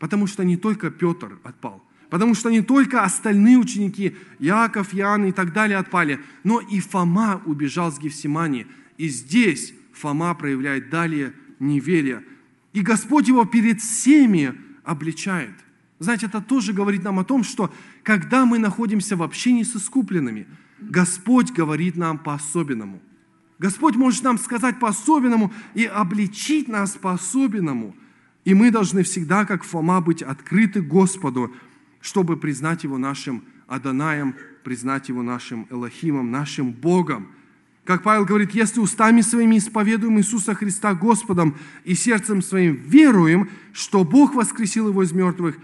Потому 0.00 0.26
что 0.26 0.42
не 0.42 0.56
только 0.56 0.90
Петр 0.90 1.38
отпал, 1.44 1.80
потому 2.10 2.34
что 2.34 2.50
не 2.50 2.60
только 2.60 3.04
остальные 3.04 3.56
ученики, 3.58 4.16
Яков, 4.40 4.92
Иоанн 4.94 5.26
и 5.26 5.32
так 5.32 5.52
далее 5.52 5.78
отпали, 5.78 6.20
но 6.42 6.60
и 6.60 6.80
Фома 6.80 7.40
убежал 7.46 7.92
с 7.92 8.00
Гефсимани. 8.00 8.66
И 8.98 9.08
здесь 9.08 9.74
Фома 9.92 10.34
проявляет 10.34 10.90
далее 10.90 11.34
неверие– 11.60 12.24
и 12.74 12.82
Господь 12.82 13.28
его 13.28 13.44
перед 13.46 13.80
всеми 13.80 14.54
обличает. 14.82 15.54
Знаете, 16.00 16.26
это 16.26 16.42
тоже 16.42 16.72
говорит 16.72 17.04
нам 17.04 17.20
о 17.20 17.24
том, 17.24 17.44
что 17.44 17.72
когда 18.02 18.44
мы 18.44 18.58
находимся 18.58 19.16
в 19.16 19.22
общении 19.22 19.62
с 19.62 19.76
искупленными, 19.76 20.46
Господь 20.80 21.52
говорит 21.52 21.96
нам 21.96 22.18
по-особенному. 22.18 23.00
Господь 23.60 23.94
может 23.94 24.24
нам 24.24 24.38
сказать 24.38 24.80
по-особенному 24.80 25.52
и 25.74 25.84
обличить 25.84 26.68
нас 26.68 26.90
по-особенному. 26.96 27.94
И 28.44 28.54
мы 28.54 28.72
должны 28.72 29.04
всегда, 29.04 29.46
как 29.46 29.62
Фома, 29.62 30.00
быть 30.00 30.20
открыты 30.20 30.82
Господу, 30.82 31.54
чтобы 32.00 32.36
признать 32.36 32.82
Его 32.82 32.98
нашим 32.98 33.44
Аданаем, 33.68 34.34
признать 34.64 35.08
Его 35.08 35.22
нашим 35.22 35.68
Элохимом, 35.70 36.32
нашим 36.32 36.72
Богом– 36.72 37.28
как 37.84 38.02
Павел 38.02 38.24
говорит, 38.24 38.52
если 38.52 38.80
устами 38.80 39.20
своими 39.20 39.58
исповедуем 39.58 40.18
Иисуса 40.18 40.54
Христа 40.54 40.94
Господом 40.94 41.56
и 41.84 41.94
сердцем 41.94 42.40
своим 42.40 42.76
веруем, 42.76 43.50
что 43.72 44.04
Бог 44.04 44.34
воскресил 44.34 44.88
его 44.88 45.02
из 45.02 45.12
мертвых, 45.12 45.58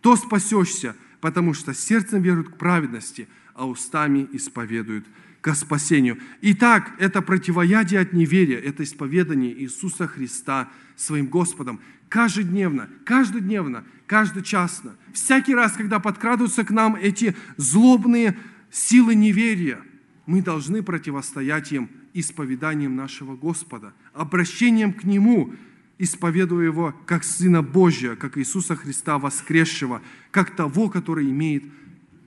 то 0.00 0.16
спасешься, 0.16 0.96
потому 1.20 1.52
что 1.52 1.74
сердцем 1.74 2.22
веруют 2.22 2.48
к 2.48 2.56
праведности, 2.56 3.28
а 3.54 3.66
устами 3.66 4.26
исповедуют 4.32 5.04
к 5.42 5.54
спасению. 5.54 6.18
Итак, 6.40 6.92
это 6.98 7.20
противоядие 7.20 8.00
от 8.00 8.14
неверия, 8.14 8.58
это 8.58 8.82
исповедание 8.82 9.52
Иисуса 9.62 10.06
Христа 10.06 10.70
своим 10.96 11.26
Господом. 11.26 11.80
Каждодневно, 12.08 12.88
каждодневно, 13.04 13.84
каждочасно. 14.06 14.96
Всякий 15.12 15.54
раз, 15.54 15.72
когда 15.72 15.98
подкрадываются 15.98 16.64
к 16.64 16.70
нам 16.70 16.96
эти 16.96 17.36
злобные 17.58 18.38
силы 18.70 19.14
неверия– 19.14 19.80
мы 20.26 20.42
должны 20.42 20.82
противостоять 20.82 21.72
им 21.72 21.88
исповеданием 22.12 22.96
нашего 22.96 23.36
Господа, 23.36 23.94
обращением 24.12 24.92
к 24.92 25.04
Нему, 25.04 25.54
исповедуя 25.98 26.64
Его 26.64 26.94
как 27.06 27.24
Сына 27.24 27.62
Божия, 27.62 28.16
как 28.16 28.36
Иисуса 28.36 28.76
Христа 28.76 29.18
воскресшего, 29.18 30.02
как 30.30 30.54
того, 30.54 30.90
который 30.90 31.30
имеет 31.30 31.64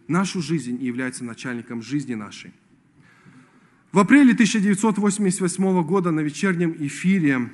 нашу 0.07 0.41
жизнь 0.41 0.81
и 0.81 0.85
является 0.85 1.23
начальником 1.23 1.81
жизни 1.81 2.15
нашей. 2.15 2.51
В 3.91 3.99
апреле 3.99 4.33
1988 4.33 5.83
года 5.83 6.11
на 6.11 6.21
вечернем 6.21 6.75
эфире 6.79 7.49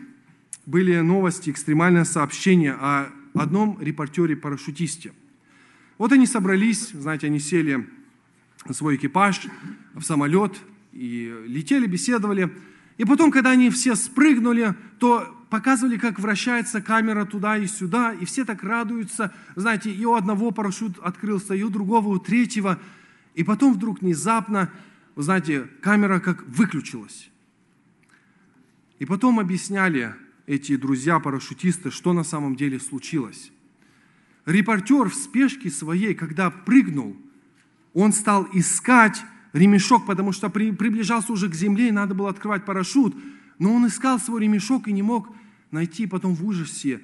были 0.65 0.99
новости, 0.99 1.49
экстремальное 1.49 2.05
сообщение 2.05 2.73
о 2.73 3.09
одном 3.33 3.77
репортере-парашютисте. 3.81 5.13
Вот 5.97 6.11
они 6.11 6.25
собрались, 6.25 6.89
знаете, 6.89 7.27
они 7.27 7.39
сели 7.39 7.87
свой 8.73 8.95
экипаж 8.95 9.41
в 9.93 10.01
самолет 10.01 10.55
и 10.91 11.33
летели, 11.47 11.87
беседовали. 11.87 12.51
И 12.97 13.05
потом, 13.05 13.31
когда 13.31 13.51
они 13.51 13.69
все 13.69 13.95
спрыгнули, 13.95 14.75
то 14.99 15.27
показывали, 15.49 15.97
как 15.97 16.19
вращается 16.19 16.81
камера 16.81 17.25
туда 17.25 17.57
и 17.57 17.67
сюда, 17.67 18.13
и 18.13 18.25
все 18.25 18.45
так 18.45 18.63
радуются. 18.63 19.33
Знаете, 19.55 19.91
и 19.91 20.05
у 20.05 20.15
одного 20.15 20.51
парашют 20.51 20.97
открылся, 20.99 21.53
и 21.53 21.63
у 21.63 21.69
другого, 21.69 22.09
у 22.09 22.19
третьего. 22.19 22.79
И 23.35 23.43
потом 23.43 23.73
вдруг 23.73 24.01
внезапно, 24.01 24.71
вы 25.15 25.23
знаете, 25.23 25.67
камера 25.81 26.19
как 26.19 26.43
выключилась. 26.47 27.29
И 28.99 29.05
потом 29.05 29.39
объясняли 29.39 30.15
эти 30.47 30.77
друзья-парашютисты, 30.77 31.91
что 31.91 32.13
на 32.13 32.23
самом 32.23 32.55
деле 32.55 32.79
случилось. 32.79 33.51
Репортер 34.45 35.09
в 35.09 35.15
спешке 35.15 35.69
своей, 35.69 36.13
когда 36.13 36.49
прыгнул, 36.49 37.17
он 37.95 38.11
стал 38.11 38.47
искать 38.51 39.23
ремешок, 39.53 40.05
потому 40.05 40.33
что 40.33 40.49
при, 40.49 40.71
приближался 40.71 41.31
уже 41.31 41.49
к 41.49 41.55
земле, 41.55 41.87
и 41.87 41.93
надо 41.93 42.13
было 42.13 42.29
открывать 42.29 42.65
парашют. 42.65 43.15
Но 43.57 43.73
он 43.73 43.87
искал 43.87 44.19
свой 44.19 44.41
ремешок 44.41 44.89
и 44.89 44.91
не 44.91 45.01
мог 45.01 45.29
найти. 45.71 46.05
Потом 46.05 46.35
в 46.35 46.45
ужасе 46.45 47.01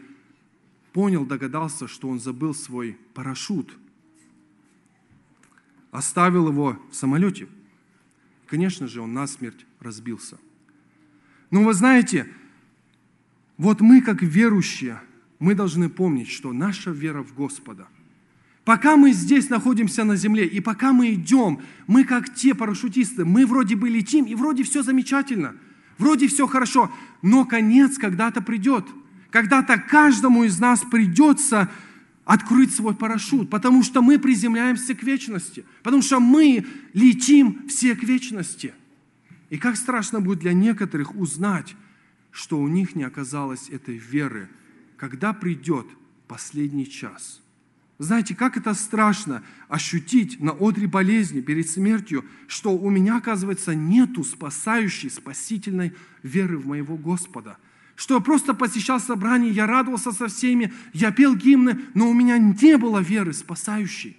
понял, 0.91 1.25
догадался, 1.25 1.87
что 1.87 2.09
он 2.09 2.19
забыл 2.19 2.53
свой 2.53 2.97
парашют. 3.13 3.73
Оставил 5.91 6.49
его 6.49 6.77
в 6.91 6.95
самолете. 6.95 7.47
конечно 8.47 8.85
же, 8.85 8.99
он 8.99 9.13
насмерть 9.13 9.65
разбился. 9.79 10.37
Но 11.51 11.63
вы 11.63 11.73
знаете, 11.73 12.27
вот 13.57 13.79
мы, 13.79 14.01
как 14.01 14.21
верующие, 14.21 15.01
мы 15.39 15.55
должны 15.55 15.89
помнить, 15.89 16.27
что 16.27 16.51
наша 16.51 16.91
вера 16.91 17.23
в 17.23 17.33
Господа– 17.33 17.87
Пока 18.63 18.95
мы 18.95 19.11
здесь 19.11 19.49
находимся 19.49 20.03
на 20.03 20.15
земле, 20.15 20.45
и 20.45 20.59
пока 20.59 20.93
мы 20.93 21.13
идем, 21.13 21.61
мы 21.87 22.03
как 22.03 22.33
те 22.33 22.53
парашютисты, 22.53 23.25
мы 23.25 23.45
вроде 23.47 23.75
бы 23.75 23.89
летим, 23.89 24.25
и 24.25 24.35
вроде 24.35 24.63
все 24.63 24.83
замечательно, 24.83 25.55
вроде 25.97 26.27
все 26.27 26.45
хорошо, 26.45 26.91
но 27.23 27.45
конец 27.45 27.97
когда-то 27.97 28.41
придет. 28.41 28.85
Когда-то 29.31 29.79
каждому 29.79 30.43
из 30.43 30.59
нас 30.59 30.81
придется 30.81 31.71
открыть 32.23 32.73
свой 32.73 32.93
парашют, 32.93 33.49
потому 33.49 33.81
что 33.81 34.03
мы 34.03 34.19
приземляемся 34.19 34.93
к 34.93 35.01
вечности, 35.01 35.65
потому 35.81 36.03
что 36.03 36.19
мы 36.19 36.65
летим 36.93 37.67
все 37.67 37.95
к 37.95 38.03
вечности. 38.03 38.73
И 39.49 39.57
как 39.57 39.75
страшно 39.75 40.21
будет 40.21 40.39
для 40.39 40.53
некоторых 40.53 41.15
узнать, 41.15 41.75
что 42.29 42.59
у 42.59 42.67
них 42.67 42.95
не 42.95 43.03
оказалось 43.03 43.69
этой 43.69 43.97
веры, 43.97 44.49
когда 44.97 45.33
придет 45.33 45.87
последний 46.27 46.87
час– 46.87 47.41
знаете, 48.03 48.33
как 48.33 48.57
это 48.57 48.73
страшно 48.73 49.43
ощутить 49.67 50.39
на 50.39 50.51
одре 50.51 50.87
болезни 50.87 51.41
перед 51.41 51.69
смертью, 51.69 52.25
что 52.47 52.75
у 52.75 52.89
меня, 52.89 53.17
оказывается, 53.17 53.75
нету 53.75 54.23
спасающей, 54.23 55.09
спасительной 55.09 55.93
веры 56.23 56.57
в 56.57 56.65
моего 56.65 56.97
Господа. 56.97 57.57
Что 57.95 58.15
я 58.15 58.19
просто 58.19 58.55
посещал 58.55 58.99
собрание, 58.99 59.51
я 59.51 59.67
радовался 59.67 60.11
со 60.11 60.27
всеми, 60.27 60.73
я 60.93 61.11
пел 61.11 61.35
гимны, 61.35 61.79
но 61.93 62.09
у 62.09 62.13
меня 62.13 62.39
не 62.39 62.77
было 62.77 62.97
веры 62.99 63.33
спасающей. 63.33 64.17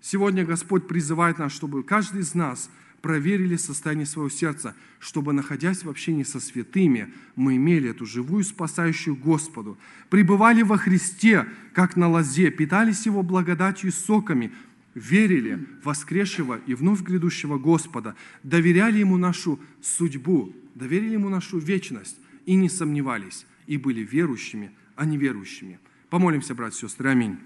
Сегодня 0.00 0.44
Господь 0.44 0.88
призывает 0.88 1.38
нас, 1.38 1.52
чтобы 1.52 1.84
каждый 1.84 2.22
из 2.22 2.34
нас– 2.34 2.70
проверили 3.02 3.56
состояние 3.56 4.06
своего 4.06 4.30
сердца, 4.30 4.74
чтобы, 4.98 5.32
находясь 5.32 5.84
в 5.84 5.90
общении 5.90 6.24
со 6.24 6.40
святыми, 6.40 7.12
мы 7.36 7.56
имели 7.56 7.90
эту 7.90 8.06
живую 8.06 8.44
спасающую 8.44 9.16
Господу, 9.16 9.78
пребывали 10.10 10.62
во 10.62 10.76
Христе, 10.76 11.46
как 11.72 11.96
на 11.96 12.08
лозе, 12.08 12.50
питались 12.50 13.06
Его 13.06 13.22
благодатью 13.22 13.90
и 13.90 13.92
соками, 13.92 14.52
верили 14.94 15.66
воскресшего 15.84 16.60
и 16.66 16.74
вновь 16.74 17.02
грядущего 17.02 17.58
Господа, 17.58 18.14
доверяли 18.42 18.98
Ему 18.98 19.16
нашу 19.16 19.60
судьбу, 19.80 20.54
доверили 20.74 21.12
Ему 21.12 21.28
нашу 21.28 21.58
вечность 21.58 22.16
и 22.46 22.54
не 22.54 22.68
сомневались, 22.68 23.46
и 23.66 23.76
были 23.76 24.00
верующими, 24.00 24.72
а 24.96 25.04
не 25.04 25.16
верующими. 25.16 25.78
Помолимся, 26.10 26.54
братья 26.54 26.86
и 26.86 26.88
сестры. 26.88 27.10
Аминь. 27.10 27.38